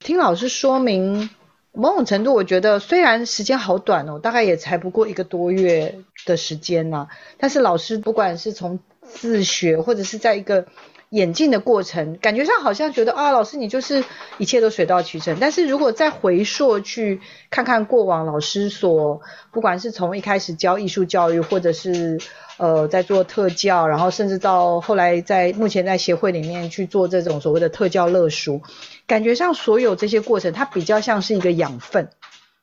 [0.00, 1.30] 听老师说明，
[1.78, 5.94] 某种程度我觉得虽然时间好短哦，大概也才不过一个多月
[6.26, 10.66] 的时间呢、啊，但是老师不管是从自学或者是在一个
[11.10, 14.04] 演进的过程，感觉上好像觉得啊，老师你就是
[14.38, 15.38] 一切都水到渠成。
[15.40, 19.20] 但是如果再回溯去看看过往老师所，
[19.52, 22.18] 不管是从一开始教艺术教育，或者是
[22.58, 28.60] 呃，在做特教，然后甚至到后来在目前在协会里面去做这种所谓的特教乐书，
[29.08, 32.08] 感觉上所有这些过程，它比较像是一个养分。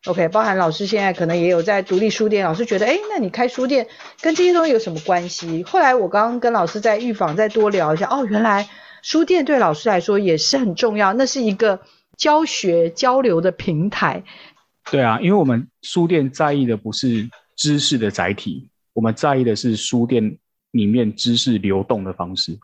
[0.06, 3.88] OK，包含老师现在可能也有在独立书店，老师觉得，哎，那你开书店
[4.22, 5.64] 跟这些东西有什么关系？
[5.64, 8.70] 后来我刚刚跟老师在预防再多聊一下，哦，原来
[9.02, 11.82] 书店对老师来说也是很重要，那是一个
[12.16, 14.24] 教学交流的平台。
[14.92, 18.70] 对啊，因为我们书店在意的不是知识的载体。
[18.94, 20.38] 我们在意的是书店
[20.70, 22.56] 里面知识流动的方式，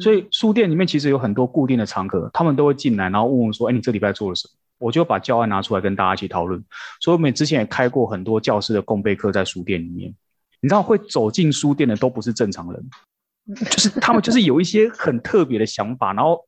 [0.00, 6.62] 所以书店里面其实有很多固定的常客，他们都会进来，然后问我说：“哎，你这礼拜做了什么？”我就把教案拿出来跟大家一起讨论。
[7.00, 10.14] 所以我们之前也开过很多教师的共备课在书店里面。
[10.60, 12.90] 你知道会走进书店的都不是正常人，
[13.70, 16.40] 就是他们就是有一些很特别的想法，然后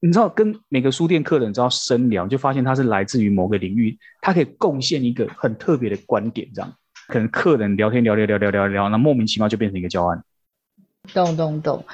[0.00, 6.72] 你知道跟每个书店客人知道深聊，就发现他是来自于某个领域，他可以贡献一个很特别的观点，这样。
[7.08, 10.22] 可能客人聊天聊聊聊聊聊聊，那莫名其妙就变成一个教案。
[11.14, 11.84] 懂懂懂。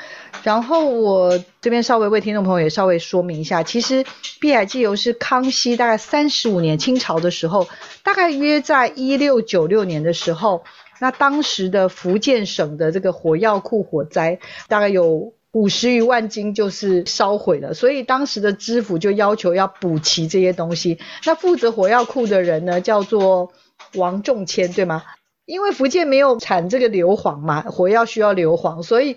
[0.44, 4.04] 然后我这边稍微为听众朋友也稍微说明一下，其实
[4.40, 7.66] 《碧海记游》是康熙大概三十五年清朝的时候，
[8.04, 10.62] 大概约在一六九六年的时候，
[11.00, 20.98] 那当时的福建省的这个火药库火灾，大概有五十余万斤就是烧毁了，所以当时的知府就要求要补齐这些东西。
[21.24, 23.52] 那负责火药库的人呢，叫做。
[23.96, 25.02] 王仲谦对吗？
[25.46, 29.16] 因为福建没有产这个硫磺嘛，火药需要硫磺，所以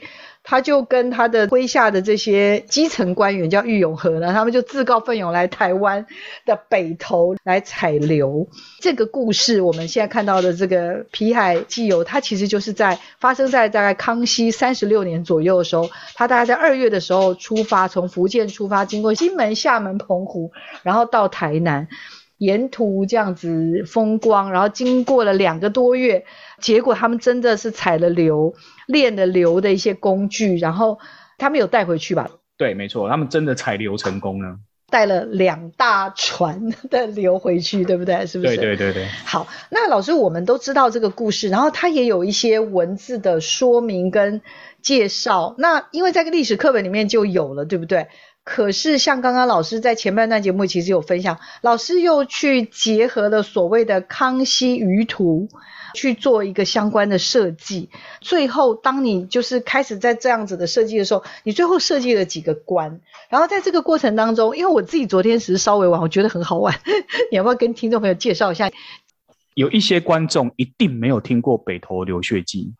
[0.49, 6.05] 他就跟他的麾下的这些基层官员叫郁永河呢，他们就自告奋勇来台湾
[6.45, 8.47] 的北投来采硫。
[8.79, 21.89] 这个故事我们现在看到的这个皮海纪游，它其实就是在发生在大概康熙三十六年左右的时候，他大概在二月的时候出发，从福建出发，经过金门、厦门、澎湖，然后到台南。
[22.38, 26.26] 沿途这样子风光，然后经过了两个多月，
[26.60, 28.54] 结果他们真的是采了硫，
[28.88, 31.00] 炼了硫的一些工具，然后
[31.38, 32.30] 他们有带回去吧？
[32.58, 34.58] 对，没错，他们真的采硫成功了，
[34.89, 38.26] 带了两大船的硫回去，对不对？
[38.26, 38.56] 是不是？
[38.56, 39.08] 对对对对。
[39.26, 44.41] 好，那老师，我们都知道这个故事，然后它也有一些文字的说明跟
[44.82, 48.08] 介绍，那因为在个历史课本里面就有了，对不对？
[48.49, 55.49] 可是，像刚刚老师在前半段节目其实有分享，老师又去结合了所谓的康熙舆图
[55.93, 57.89] 去做一个相关的设计。
[58.21, 63.01] 最后，当你就是开始在这样子的设计的时候，你最后设计了几个关。
[63.27, 66.73] 然后在这个过程当中，因为我自己昨天只是稍微玩，我觉得很好玩，
[67.29, 68.71] 你要不要跟听众朋友介绍一下？
[69.56, 72.73] 有一些观众一定没有听过北投流血记，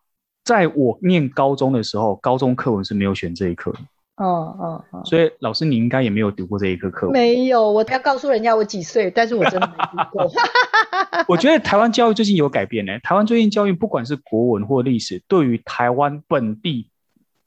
[0.46, 3.76] 在我念高中的时候，高中课文是没有选这一课。
[4.18, 7.10] 哦哦哦，所以老师你应该也没有读过这一个课。
[7.12, 10.32] 没有，我要告诉人家我几岁，但是我真的没读过。
[11.28, 12.98] 我觉得台湾教育最近有改变呢。
[13.00, 16.90] 台湾最近教育不管是国文或历史，对于台湾本地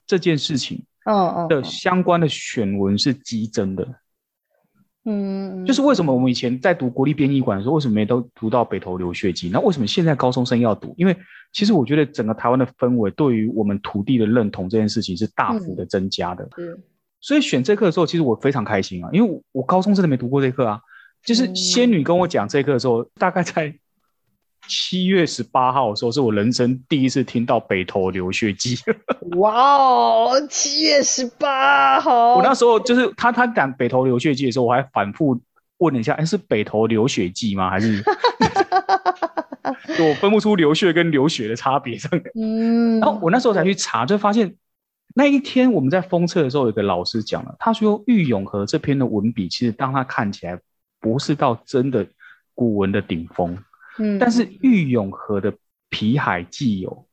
[0.06, 3.86] 这件事情，哦哦的相关的选文是激增的。
[5.04, 9.48] 嗯，就是为什么我们以前在读国立编译馆的时候，为什么没都读到北投留学记？
[9.50, 10.94] 那为什么现在高中生要读？
[10.98, 11.16] 因为
[11.52, 16.44] 其实我觉得整个台湾的氛围对于我们土地的认同这件事情是大幅的增加的。
[16.58, 16.78] 嗯，
[17.20, 20.80] 所以选这课的时候，其实我非常开心啊，因为我高中真的没读过这课啊。
[21.22, 23.74] 就是仙女跟我讲这课的时候，大概在
[24.68, 28.78] 七月十八号的时候，是我人生第一次听到北投流血记。
[29.36, 32.36] 哇哦，七月十八号！
[32.36, 35.40] 我那时候就是他他讲北投流血记的时候，我还反复
[35.78, 37.70] 问了一下，哎，是北投流血记吗？
[37.70, 38.02] 还是？
[40.00, 42.24] 我分不出流血跟流血的差别，这样。
[42.34, 44.54] 嗯，然后我那时候才去查，就发现
[45.14, 50.58] 那一天我们在封测的时候，有个老师讲了，他说郁永和这篇的文笔，其实当他看起来
[51.00, 52.06] 不是到真的
[52.54, 53.58] 古文的顶峰，
[54.00, 55.54] 嗯，但是郁永河的
[55.90, 57.06] 皮海纪游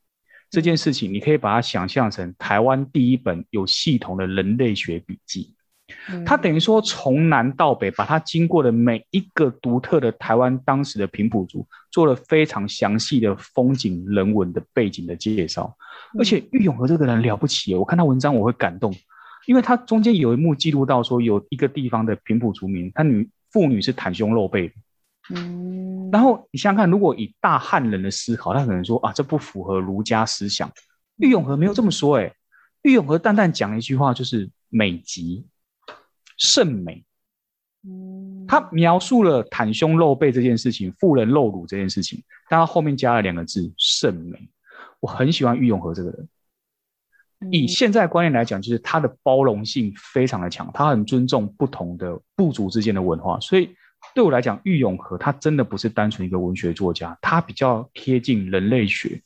[0.49, 5.53] 这件事情，你可以把它想象成台湾第一本有系统的人类学笔记。
[6.25, 15.77] 他等于说从南到北，把他经过的每一个独特的台湾当时的平埔族做了非常详细的风景人文的背景的介绍。
[16.19, 18.93] 而且郁永河这个人了不起，我看他文章我会感动，
[19.45, 24.71] 因为他中间有一幕记录到说有一个地方的平埔族民，他女妇女是袒胸露背。
[25.35, 30.71] 嗯，然后你想想看，如果以大汉人的思考，他可能说啊，这不符合儒家思想。
[31.17, 32.33] 郁永和没有这么说，哎，
[32.83, 35.45] 郁永和淡淡讲了一句话，就是美极。
[36.39, 37.03] 甚美，
[38.47, 44.47] 他描述了袒胸露背这件事情，妇人露乳这件事情，但他后面加了两个字“甚美”。
[45.01, 46.29] 我很喜欢郁永和这个人，
[47.49, 53.75] 以现在观念来讲，就是他的包容性非常的强，他很尊重不同的部族之间的文化，所以
[54.15, 59.21] 对我来讲，郁永河他真的不是单纯一个文学作家，他比较贴近人类学。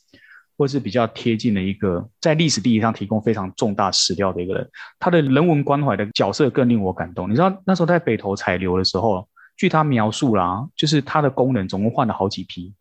[0.57, 4.69] 或是比较贴近的一个，在历史地理上提供非常重大史料的一个人，
[4.99, 7.27] 他的人文关怀的角色更令我感动。
[7.27, 12.75] 你知道那时候在北投采硫的时候，据他描述啦，就是他的工人总共换了好几批，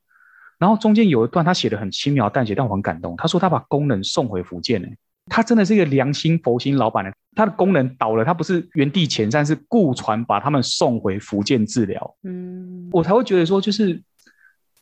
[0.59, 3.17] 然后中间有一段他写的很轻描淡写，但我很感动。
[3.17, 4.95] 他说他把工人送回福建，哎，
[5.31, 7.11] 他真的是一个良心佛心老板呢。
[7.35, 12.17] 他的工人倒了，他不是原地遣散，是雇船把他们送回福建治疗。
[12.25, 14.03] 嗯，我才会觉得说就是。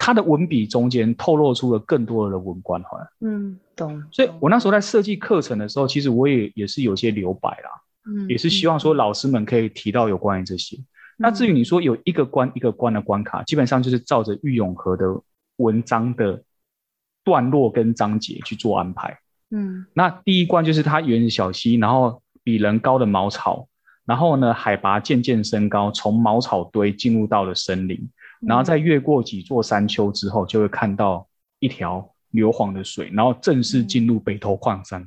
[0.00, 2.96] 他的文笔中间透露出了更多的人文关怀。
[3.20, 4.00] 嗯，懂。
[4.12, 7.70] 所以我那时候在设计课程的时候，其实我也也是有些留白啦。
[8.06, 10.76] 嗯，也是希望说老师们可以提到有关于这些。
[10.76, 10.86] 嗯、
[11.18, 15.04] 那至于你说有一个关一个关的关卡，基本上就是照着郁永和的
[15.56, 16.40] 文章的
[17.24, 19.18] 段落跟章节去做安排。
[19.50, 23.66] 嗯，那第一关就是它沿小溪，然后比人高的茅草，
[24.04, 28.08] 然后呢海拔渐渐升高，从茅草堆进入到了森林。
[28.40, 31.26] 然后再越过几座山丘之后，就会看到
[31.58, 35.04] 一条硫磺的水，然后正式进入北投矿山。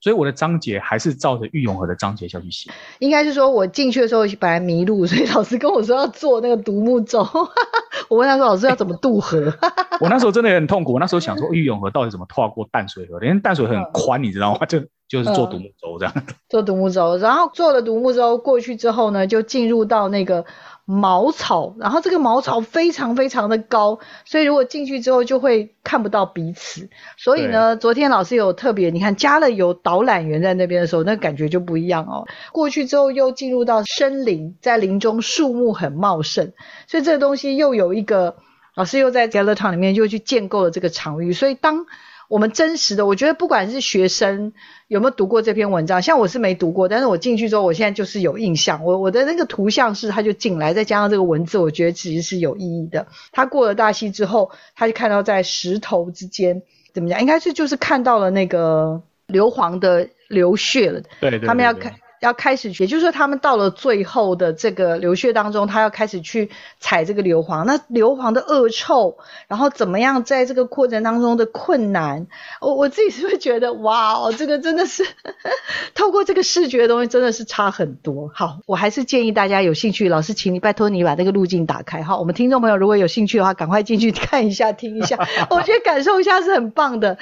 [0.00, 2.70] 所以我的章节还是照着玉永河的章节下去写。
[3.00, 7.26] 应该是说我进去的时候本来迷路，所以老师跟我说要做那个独木舟。
[8.08, 9.52] 我问他说：“老师要怎么渡河？”
[10.00, 10.94] 我那时候真的也很痛苦。
[10.94, 13.22] 我那时候想说， 玉永河到底怎么跨过淡水河？
[13.24, 14.66] 因为淡水河很宽，你知道吗？
[14.66, 14.80] 就
[15.10, 16.14] 就是做独木舟这样。
[16.48, 20.46] 做独木舟，然后做了独木舟过去之后呢，就进入到那个。
[20.86, 26.88] 茅草，然后这个茅草非常非常的高，所以如果进去之后就会看不到彼此。
[27.16, 32.26] 所以呢，昨天老师有特别，你看加了有导览员在那边的时候，那感觉就不一样哦。
[32.50, 36.54] 过去之后又进入到森林，在林中树木很茂盛，
[36.88, 38.34] 所以这个东西又有一个
[38.74, 41.86] 老师又在 Gather Town 里面就去建构了这个场域，所以当。
[42.30, 44.52] 我们真实的，我觉得不管是学生
[44.86, 48.84] 有没有读过这篇文章，像我是没读过，但是我进去之后，我现在就是有印象。
[48.84, 53.08] 我我的那个图像是，他就进来，再加上这个文字，我觉得其实是有意义的。
[53.32, 56.62] 他过了大溪之后，他就看到在石头之间
[56.94, 61.00] 怎么讲，应该是就是看到了那个硫磺的流血了。
[61.20, 61.92] 对，对，对，对，他们要看。
[62.20, 67.64] 要开始，也就是说，他们到了最后的这个流血当中，他要开始去采这个硫磺。
[67.64, 69.16] 那硫磺的恶臭，
[69.48, 72.26] 然后怎么样在这个过程当中的困难，
[72.60, 75.02] 我我自己是会觉得，哇哦，这个真的是
[75.94, 78.30] 透过这个视觉的东西，真的是差很多。
[78.34, 82.02] 好，我还是建议大家有兴趣，老师请你拜托你把那个路径打开。
[82.02, 85.18] 好，我们听众朋友如果有兴趣的话，赶快进去看一下、听一下，
[85.48, 87.16] 我觉得感受一下是很棒的。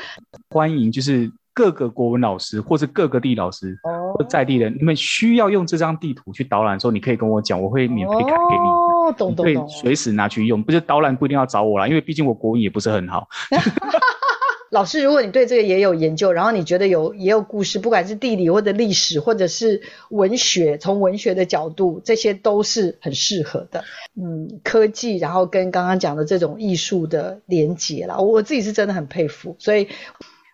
[0.50, 1.30] 欢迎，就是。
[1.58, 3.76] 各个国文老师，或是各个地老师，
[4.14, 8.68] 或在地人，你们需要用这张地图去导览的时候，你可以跟我讲，我会免费开给你。
[8.68, 9.44] 哦，懂懂懂。
[9.44, 13.28] 可以随时拿去用，不是导览不一定要找我啦，因为毕竟我国文也不是很好。
[14.70, 23.82] 老师，如果你对这个也有研究，然后你觉得有也有故事，不管是地理或者历史，或者是文学，从文学的角度，这些都是很适合的。
[24.14, 29.88] 嗯，科技，然后跟刚刚讲的这种艺术的连结啦，我自己是真的很佩服，所以。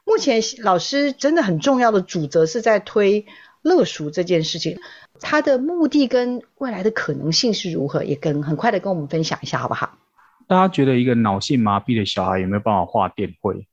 [0.05, 3.27] 目前老师真的很重要的主责是在推
[3.63, 4.79] 乐熟这件事情，
[5.21, 8.05] 他的目的跟未来的可能性是如何？
[8.05, 9.99] 也跟很快的跟我们分享一下好不好？
[10.47, 13.67] 大家觉得一个脑性麻痹的小孩有没有办法画电绘？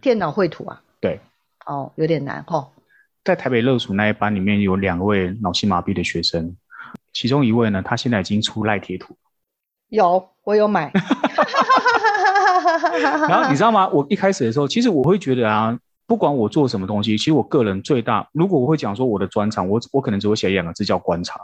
[0.00, 0.82] 电脑绘图啊？
[1.00, 1.20] 对，
[1.64, 2.72] 哦，有点难哦。
[3.24, 6.56] 在台北乐塾那一班里面有两位脑性麻痹的学生，
[7.12, 9.16] 其中一位呢，他现在已经出赖贴图，
[9.90, 10.90] 有，我有买。
[13.28, 13.88] 然后你知道吗？
[13.88, 21.40] 我一开始的时候，其实我会觉得啊，不管我做什么东西，其实我个人最大，如果我会讲说我的专长，我我可能只会写两个字叫观察。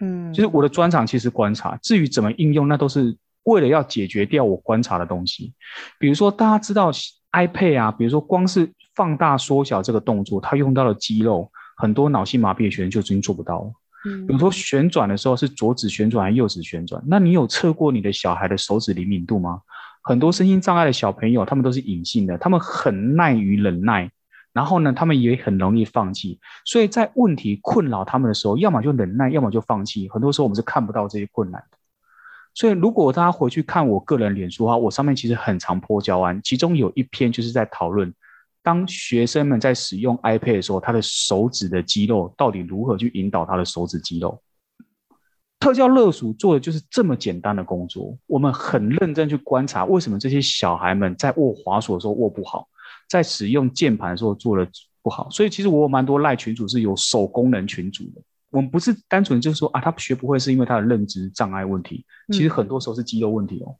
[0.00, 5.52] 嗯，就是我的专长其实观察，至于怎么应用，那都是为了要解决掉我观察的东西。
[5.98, 6.90] 比如说大家知道
[7.32, 13.72] iPad 啊，比如说光是放大缩小这个动作，它用到的肌肉，很多脑性麻痹的学生就已经做不到了。
[14.06, 17.02] 嗯，比如说旋转的时候是左指旋转还是右指旋转？
[17.06, 19.60] 那你有测过你的小孩的手指灵敏度吗？
[20.02, 24.10] 很多身心障碍的小朋友，他们都是隐性的，他们很耐于忍耐，
[24.52, 26.40] 然后呢，他们也很容易放弃。
[26.64, 30.08] 所以在问题困扰他们的时候，要么就忍耐，要么就放弃。
[30.08, 31.76] 很多时候我们是看不到这些困难的。
[32.54, 38.12] 所以如果大家回去看我个人脸书的话，我上面其实很常 po 教案，其中有一篇就是在讨论，
[38.62, 44.42] 当学生们在使用 iPad 的时候，他的手指的肌肉到底如何去引导他的手指肌肉。
[45.60, 52.66] 特教乐署做的就是这么简单的工作，我们很认真去观察为什么这些小孩们在握滑索的时候握不好，
[53.08, 54.66] 在使用键盘的时候做的
[55.02, 55.28] 不好。
[55.30, 63.76] 所以其实我有蛮多赖群主是有手功能群主的，我们不是单纯就是说啊，他学不会是因为他的认知障碍问题，其实很多时候是肌肉问题哦。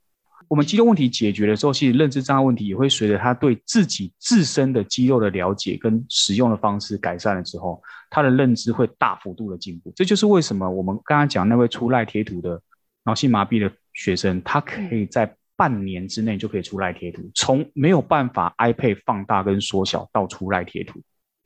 [0.51, 7.80] 我们肌肉问题解决了之后，其实认知障碍问题也会随着他对自己自身的肌肉的了解跟使用的方式改善了之后，
[8.11, 9.92] 他的认知会大幅度的进步。
[9.94, 12.61] 这就是为什么我们刚刚讲那位出赖贴图的
[13.05, 21.01] 脑性麻痹的学生，他可以在半年之内就可以出赖贴图，从没有办法 iPad 放大跟缩小到出赖贴图。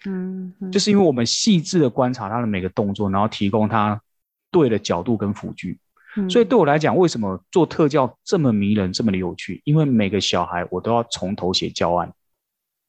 [0.07, 4.01] 嗯，就是因为我们细致的观察他的每个动作，然后提供他
[4.51, 5.79] 对的角度跟辅具。
[6.29, 9.61] 所以对我来讲，为什么做特教这么迷人，这么的有趣？
[9.65, 12.13] 因为每个小孩我都要从头写教案。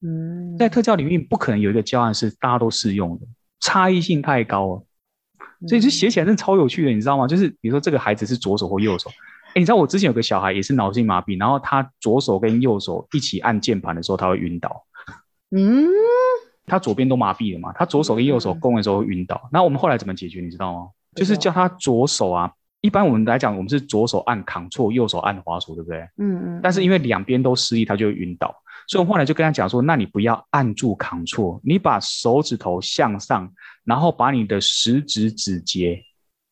[0.01, 3.25] 嗯，在特教领域不可能有一个教案是大家都适用的，
[3.59, 4.83] 差异性太高了。
[5.67, 7.25] 所以就写起来真的超有趣的，你知道吗？
[7.25, 9.09] 就是比如说这个孩子是左手或右手，
[9.49, 14.85] 哎，你知道我之前有个小孩也是脑性麻痹，然后他左手跟右手一起按键盘的时候，他会晕倒。
[15.49, 15.87] 嗯，
[16.67, 19.49] 他左边都麻痹了嘛，他左手跟右手攻的时候会晕倒。
[19.51, 20.41] 那我们后来怎么解决？
[20.41, 20.89] 你知道吗？
[21.15, 22.51] 就是叫他左手啊。
[22.85, 26.07] 一般我们来讲，我们是左手按 Ctrl，右手按滑鼠，对不对？
[26.17, 26.59] 嗯嗯。
[26.61, 28.55] 但是因为两边都失力，他就会晕倒。
[28.87, 33.51] 所以我后来就跟他讲说：“那你不要按住 Ctrl，你把手指头向上，
[33.85, 35.99] 然后把你的食指指节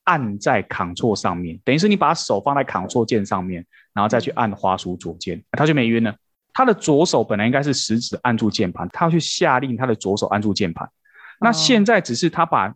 [0.06, 3.64] 按在 Ctrl 上面，等于是你把手放在 Ctrl 键上面，
[3.94, 6.16] 然后再去按滑鼠左键，他就没晕了。
[6.52, 10.90] 他的左手本来应该是食指按住键盘，他要去下令他的左手按住键盘。
[11.40, 12.74] 那现在只是他把。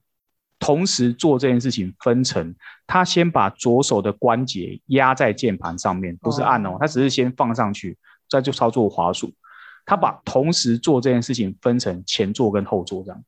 [0.59, 2.53] 同时做这件事情分成，
[2.85, 7.97] 他先把左手的关节压在键盘上面，不是按哦，他只是先放上去，
[8.29, 9.31] 再就操作滑鼠。
[9.85, 13.23] 他把同时做这件事情分成前座跟后座，这样。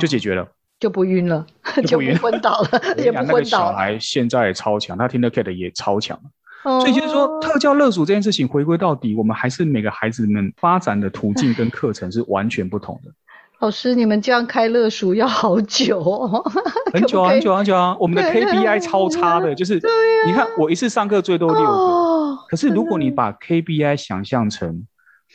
[0.00, 0.48] 就解决了，
[0.80, 1.46] 就不晕了，
[1.86, 3.32] 就不昏倒了， 也不昏倒了。
[3.32, 6.18] 那个小孩现在也超强，他听的 Kate 也超强，
[6.62, 13.12] 所以就是说特教乐属这件事情回归到底，我们还是每个孩子们发展的途径跟课程是完全不同的。
[13.64, 16.44] 老师，你们这样开乐鼠要好久哦，
[16.92, 17.96] 很久啊，很久啊，很久啊。
[17.98, 19.80] 我们的 KPI 超差的，就是
[20.26, 24.86] 你看我一次上课最多六个，可是如果你把 KPI 想象成，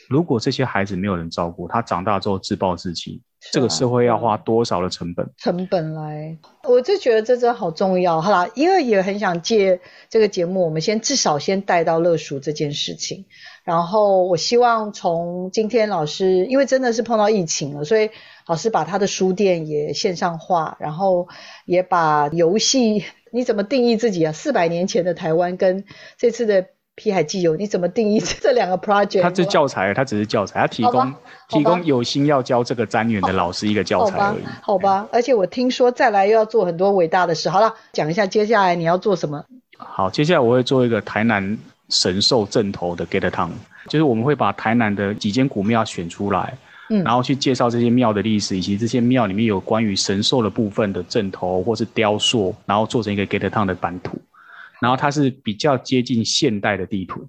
[0.09, 5.29] 如果这些孩子没有人照顾，他长大之后自暴自弃，这个社会要花多少的成本？
[5.37, 8.19] 成本来，我就觉得这真的好重要。
[8.19, 9.79] 好啦，因为也很想借
[10.09, 13.25] 这个节目，我们先至少先带到乐属这件事情。
[13.63, 18.09] 然后我希望从今天老师，因为真的是碰到疫情了，所以
[18.47, 21.27] 老师把他的书店也线上化，然后
[21.65, 24.31] 也把游戏，你怎么定义自己啊？
[24.31, 25.85] 四百年前的台湾跟
[26.17, 26.65] 这次的
[26.99, 29.21] 皮海基友，你怎么定义这两个 project？
[29.21, 31.13] 它是教材，它只是教材，它提供
[31.47, 34.43] 提供有心要教这个单元的老师一个教材而已。
[34.61, 37.49] 好吧，好吧，而且我听说再来又要做很多伟大的事。
[37.49, 39.45] 好了，讲一下接下来你要做什么？
[39.77, 41.57] 好，接下来我会做一个台南。
[41.91, 43.49] 神兽阵头的 Gather Town，
[43.87, 46.55] 就是我们会把台南的几间古庙选出来，
[46.91, 54.21] 嗯，然后去介绍这些庙的历史，以及这些庙里面有关于神兽的部分的阵头或是雕塑，然后做成一个 Gather Town 的版图，
[54.81, 57.27] 然后它是比较接近现代的地图，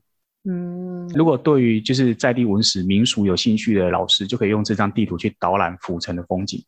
[0.48, 6.64] 嗯，如果对于就是在地文史民俗有兴趣的老师，就可以用这张地图去导览府城的风景。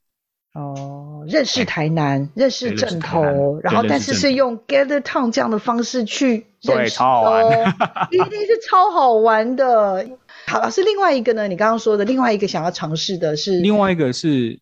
[0.54, 7.74] 哦，认识台南，认识枕头，然后但是是用 Gather Town 这样的方式去认识，超好玩，
[8.12, 10.06] 一定是超好玩的。
[10.46, 11.48] 好，老师，另外一个呢？
[11.48, 14.58] 你刚刚说的另外一个想要尝试的是，另外一个是，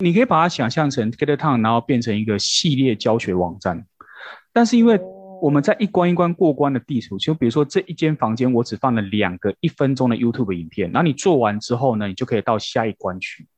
[0.00, 3.86] 你可以把它想象成 Gather Town，然后变成一个系列教学网站。
[4.52, 5.00] 但是因为
[5.42, 13.48] 我们在一关一关过关的地图，就比如说这一间房间，我只放了两个一分钟的 YouTube 影片，然后你做完之后呢，你就可以到下一关去。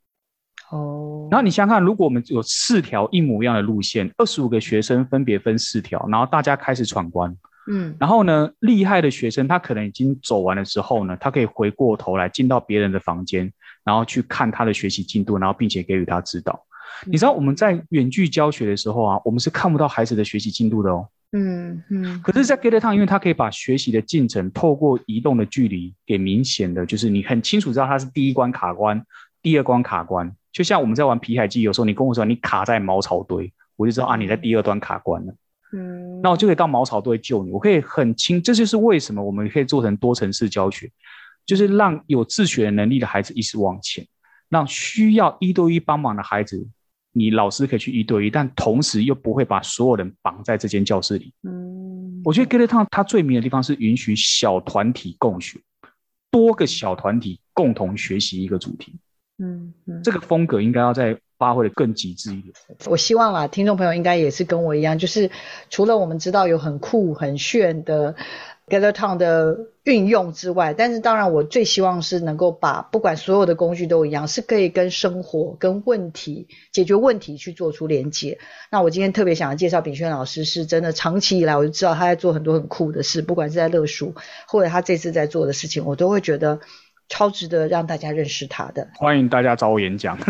[0.70, 7.36] 哦，然后你想想看，如果我们有四条一模一样的路线，二十五个学生分别分四条，然后大家开始闯关，
[7.70, 13.52] 嗯，然后呢，厉害的学生他可能已经走完了之后呢，他可以回过头来进到别人的房间，
[13.84, 16.64] 然后去看他的学习进度，然后并且给予他指导。
[17.04, 21.06] 嗯、你知道我们在远距教学的时候啊，我们是看不到孩子的学习进度的哦。
[21.36, 22.22] 嗯嗯。
[22.22, 29.04] 可是，在 GetTime，因为他可以把学习的进程透过移动的距离给明显的，就是你很清楚知道他是第一关卡关，
[29.42, 30.34] 第二关卡关。
[30.52, 35.34] 就像我们在玩皮海记，有时候你跟我说你卡在茅草堆，我就知道啊你在第二端卡关了。
[35.72, 37.50] 嗯，那我就可以到茅草堆救你。
[37.50, 40.88] 我可以很轻，这就是为什么我们可以做成多层次教学，
[41.44, 44.06] 就是让有自学能力的孩子一直往前，
[44.48, 46.64] 让需要一对一帮忙的孩子，
[47.16, 51.32] 你老师可以去一对一，但同时又不会把所有人绑在这间教室里。
[51.44, 55.58] 嗯，我觉得 GetTime 它最迷的地方是允许小团体共学，
[56.30, 58.96] 多个小团体共同学习一个主题。
[59.38, 62.52] 嗯嗯，这个风格应该要再发挥的更极致一点。
[62.86, 65.30] 我希望啊，听众朋友应该也是跟我一样，就是
[65.70, 68.14] 除了我们知道有很酷很炫的
[68.68, 78.38] GetTime 的运用之外，但是当然我最希望是能够把不管所有的工具都一样，是可以跟生活、跟问题解决问题去做出连接。
[78.70, 84.14] 那我今天特别想要介绍炳轩老师，是真的长期以来我就知道他在做很多很酷的事，不管是在乐书
[84.48, 86.60] 或者他这次在做的事情，我都会觉得。
[87.06, 90.24] 超值得让大家认识他的，欢迎大家找我演讲 啊！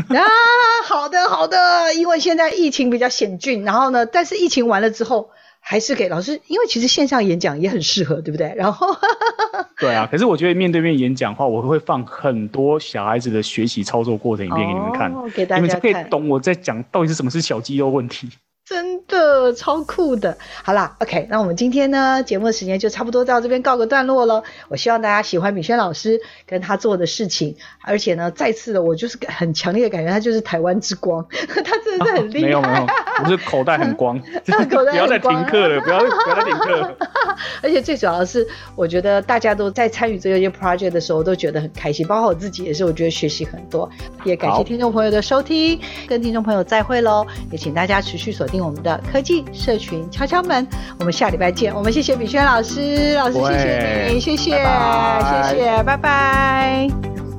[0.85, 5.31] 好的，好的，因为现在疫情比较险峻，然后呢，但是疫情完了之后，
[5.67, 8.53] 还是给老师，因为其实线上演讲也很适合，对不对？
[8.55, 8.87] 然后，
[9.81, 18.29] 对啊，可是我觉得面对面演讲的话，我会放很多小孩子的学习操作过程影片给你们看，哦、给大家看，你们就可以懂我在讲到底是什么是小肌肉问题。
[18.67, 24.43] 真的超酷的，好啦，OK，那我们今天呢，节目的时间就差不多到这边告个段落了。
[24.69, 32.47] 我希望大家喜欢米轩老师跟他做的事情，而且呢，再次的我就是很强烈的感觉他就是台湾之光， 他真的是很厉害。
[32.47, 32.87] 没有没有，
[33.23, 34.19] 我是口袋很光，
[34.71, 36.97] 口袋不要再停课了，不要不要再停课。
[37.63, 43.91] 而且最主要的是，我觉得大家都在参与这些 project 的时候都觉得很开心，包括我自己也是，我觉得学习很多。
[44.25, 48.54] 也感谢听众朋友的收听，跟听众朋友再会喽，也请大家持续锁定。
[48.61, 50.67] 我们的科技社群敲敲门，
[50.99, 51.75] 我们下礼拜见。
[51.75, 57.34] 我们谢谢米轩老师，老师谢谢你，谢谢，拜拜谢谢，拜拜。